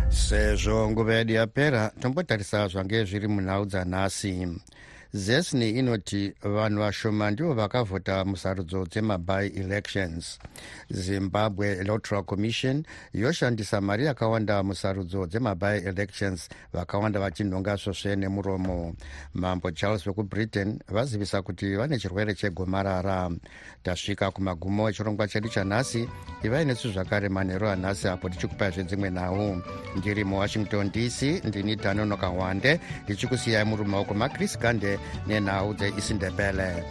Sezvo 0.09 0.89
nguva 0.91 1.13
yedu 1.13 1.33
yapera 1.33 1.91
tombotarisa 2.01 2.67
zvange 2.67 3.05
zviri 3.05 3.27
munhau 3.27 3.65
dzanhasi 3.65 4.47
zesni 5.13 5.69
inoti 5.69 6.33
vanhu 6.43 6.79
vashoma 6.81 7.31
ndivo 7.31 7.53
vakavhota 7.53 8.25
musarudzo 8.25 8.85
dzemaby 8.85 9.47
elections. 9.55 10.39
Zimbabwe 10.89 11.71
electoral 11.71 12.23
commission 12.23 12.83
yoshandisa 13.13 13.81
mari 13.81 14.05
yakawanda 14.05 14.63
musarudzo 14.63 15.25
dzemaby 15.25 15.85
elections 15.85 16.49
vakawanda 16.73 17.19
vachinhonga 17.19 17.77
svosve 17.77 18.15
nemuromo. 18.15 18.95
Mambo 19.33 19.71
charles 19.71 20.05
vekubritain 20.05 20.79
vazivisa 20.87 21.41
kuti 21.41 21.75
vane 21.75 21.99
chirwere 21.99 22.35
chegomarara. 22.35 23.31
Tasvika 23.83 24.31
kumagumo 24.31 24.89
echirongwa 24.89 25.27
chedu 25.27 25.49
chanhasi 25.49 26.09
ivai 26.43 26.65
nesu 26.65 26.91
zvakare 26.91 27.29
manheru 27.29 27.69
anhasi 27.69 28.07
apo 28.07 28.29
tichikupai 28.29 28.71
zvedzimwe 28.71 29.11
nhau. 29.11 29.61
Ndiri 29.95 30.23
muwashington 30.23 30.91
dc 30.91 31.21
ndini 31.21 31.75
dhanonoka 31.75 32.27
hwande 32.27 32.79
ndichikusiyai 33.03 33.65
muri 33.65 33.83
mumaoko 33.83 34.13
makris 34.13 34.57
nina 35.27 35.63
ude 35.63 35.93
isindebele 35.97 36.83